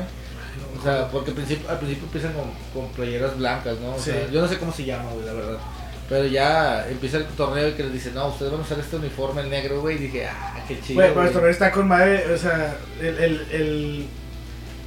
O 0.78 0.82
sea, 0.82 1.08
porque 1.08 1.30
al 1.30 1.36
principio, 1.36 1.68
al 1.68 1.78
principio 1.78 2.04
empiezan 2.04 2.32
con, 2.32 2.44
con 2.74 2.90
playeras 2.92 3.36
blancas, 3.36 3.78
¿no? 3.80 3.94
O 3.94 3.98
Sí. 3.98 4.10
sea, 4.10 4.30
yo 4.30 4.40
no 4.40 4.48
sé 4.48 4.58
cómo 4.58 4.72
se 4.72 4.84
llama, 4.84 5.10
güey, 5.12 5.26
la 5.26 5.32
verdad. 5.32 5.58
Pero 6.08 6.26
ya 6.26 6.88
empieza 6.88 7.18
el 7.18 7.24
torneo 7.26 7.68
y 7.68 7.72
que 7.72 7.84
les 7.84 7.92
dicen, 7.92 8.14
no, 8.14 8.28
ustedes 8.28 8.50
van 8.50 8.60
a 8.60 8.64
usar 8.64 8.78
este 8.80 8.96
uniforme 8.96 9.42
el 9.42 9.50
negro, 9.50 9.80
güey. 9.80 9.96
Y 9.96 9.98
dije, 10.00 10.26
ah, 10.26 10.58
qué 10.66 10.80
chido. 10.80 10.94
Güey, 10.96 11.08
pero 11.08 11.14
güey". 11.14 11.26
esto 11.26 11.38
también 11.38 11.52
está 11.52 11.70
con 11.72 11.86
madre, 11.88 12.32
o 12.32 12.36
sea, 12.38 12.76
el, 13.00 13.06
el, 13.18 13.46
el- 13.52 14.06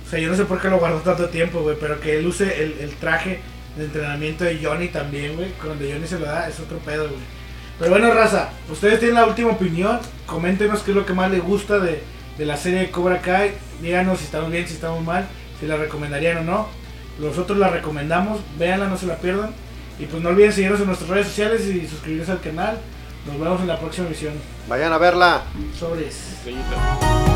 O 0.05 0.09
sea, 0.09 0.19
yo 0.19 0.29
no 0.29 0.35
sé 0.35 0.45
por 0.45 0.61
qué 0.61 0.69
lo 0.69 0.79
guardó 0.79 0.99
tanto 0.99 1.29
tiempo, 1.29 1.61
güey, 1.61 1.77
pero 1.79 1.99
que 1.99 2.17
él 2.19 2.27
use 2.27 2.63
el, 2.63 2.73
el 2.79 2.91
traje 2.97 3.39
de 3.77 3.85
entrenamiento 3.85 4.43
de 4.43 4.59
Johnny 4.63 4.89
también, 4.89 5.35
güey. 5.35 5.49
Cuando 5.61 5.85
Johnny 5.85 6.05
se 6.07 6.19
lo 6.19 6.25
da, 6.25 6.47
es 6.47 6.59
otro 6.59 6.77
pedo, 6.79 7.05
güey. 7.07 7.21
Pero 7.79 7.91
bueno, 7.91 8.13
raza, 8.13 8.49
ustedes 8.69 8.99
tienen 8.99 9.15
la 9.15 9.25
última 9.25 9.51
opinión. 9.51 9.99
Coméntenos 10.27 10.81
qué 10.83 10.91
es 10.91 10.97
lo 10.97 11.05
que 11.05 11.13
más 11.13 11.31
les 11.31 11.41
gusta 11.41 11.79
de, 11.79 12.01
de 12.37 12.45
la 12.45 12.55
serie 12.57 12.79
de 12.79 12.91
Cobra 12.91 13.19
Kai. 13.21 13.53
Díganos 13.81 14.19
si 14.19 14.25
estamos 14.25 14.51
bien, 14.51 14.67
si 14.67 14.73
estamos 14.75 15.03
mal, 15.03 15.25
si 15.63 15.69
la 15.69 15.77
recomendarían 15.77 16.37
o 16.39 16.43
no. 16.43 16.67
Nosotros 17.19 17.57
la 17.57 17.69
recomendamos, 17.69 18.41
véanla, 18.59 18.87
no 18.87 18.97
se 18.97 19.05
la 19.05 19.15
pierdan. 19.15 19.51
Y 19.97 20.05
pues 20.05 20.21
no 20.21 20.29
olviden 20.29 20.51
seguirnos 20.51 20.81
en 20.81 20.87
nuestras 20.87 21.09
redes 21.09 21.27
sociales 21.27 21.65
y 21.65 21.87
suscribirse 21.87 22.31
al 22.31 22.41
canal. 22.41 22.77
Nos 23.25 23.39
vemos 23.39 23.61
en 23.61 23.67
la 23.67 23.79
próxima 23.79 24.07
emisión. 24.07 24.33
Vayan 24.67 24.91
a 24.91 24.97
verla. 24.97 25.43
Sobres. 25.79 26.33
Estrellita. 26.33 27.32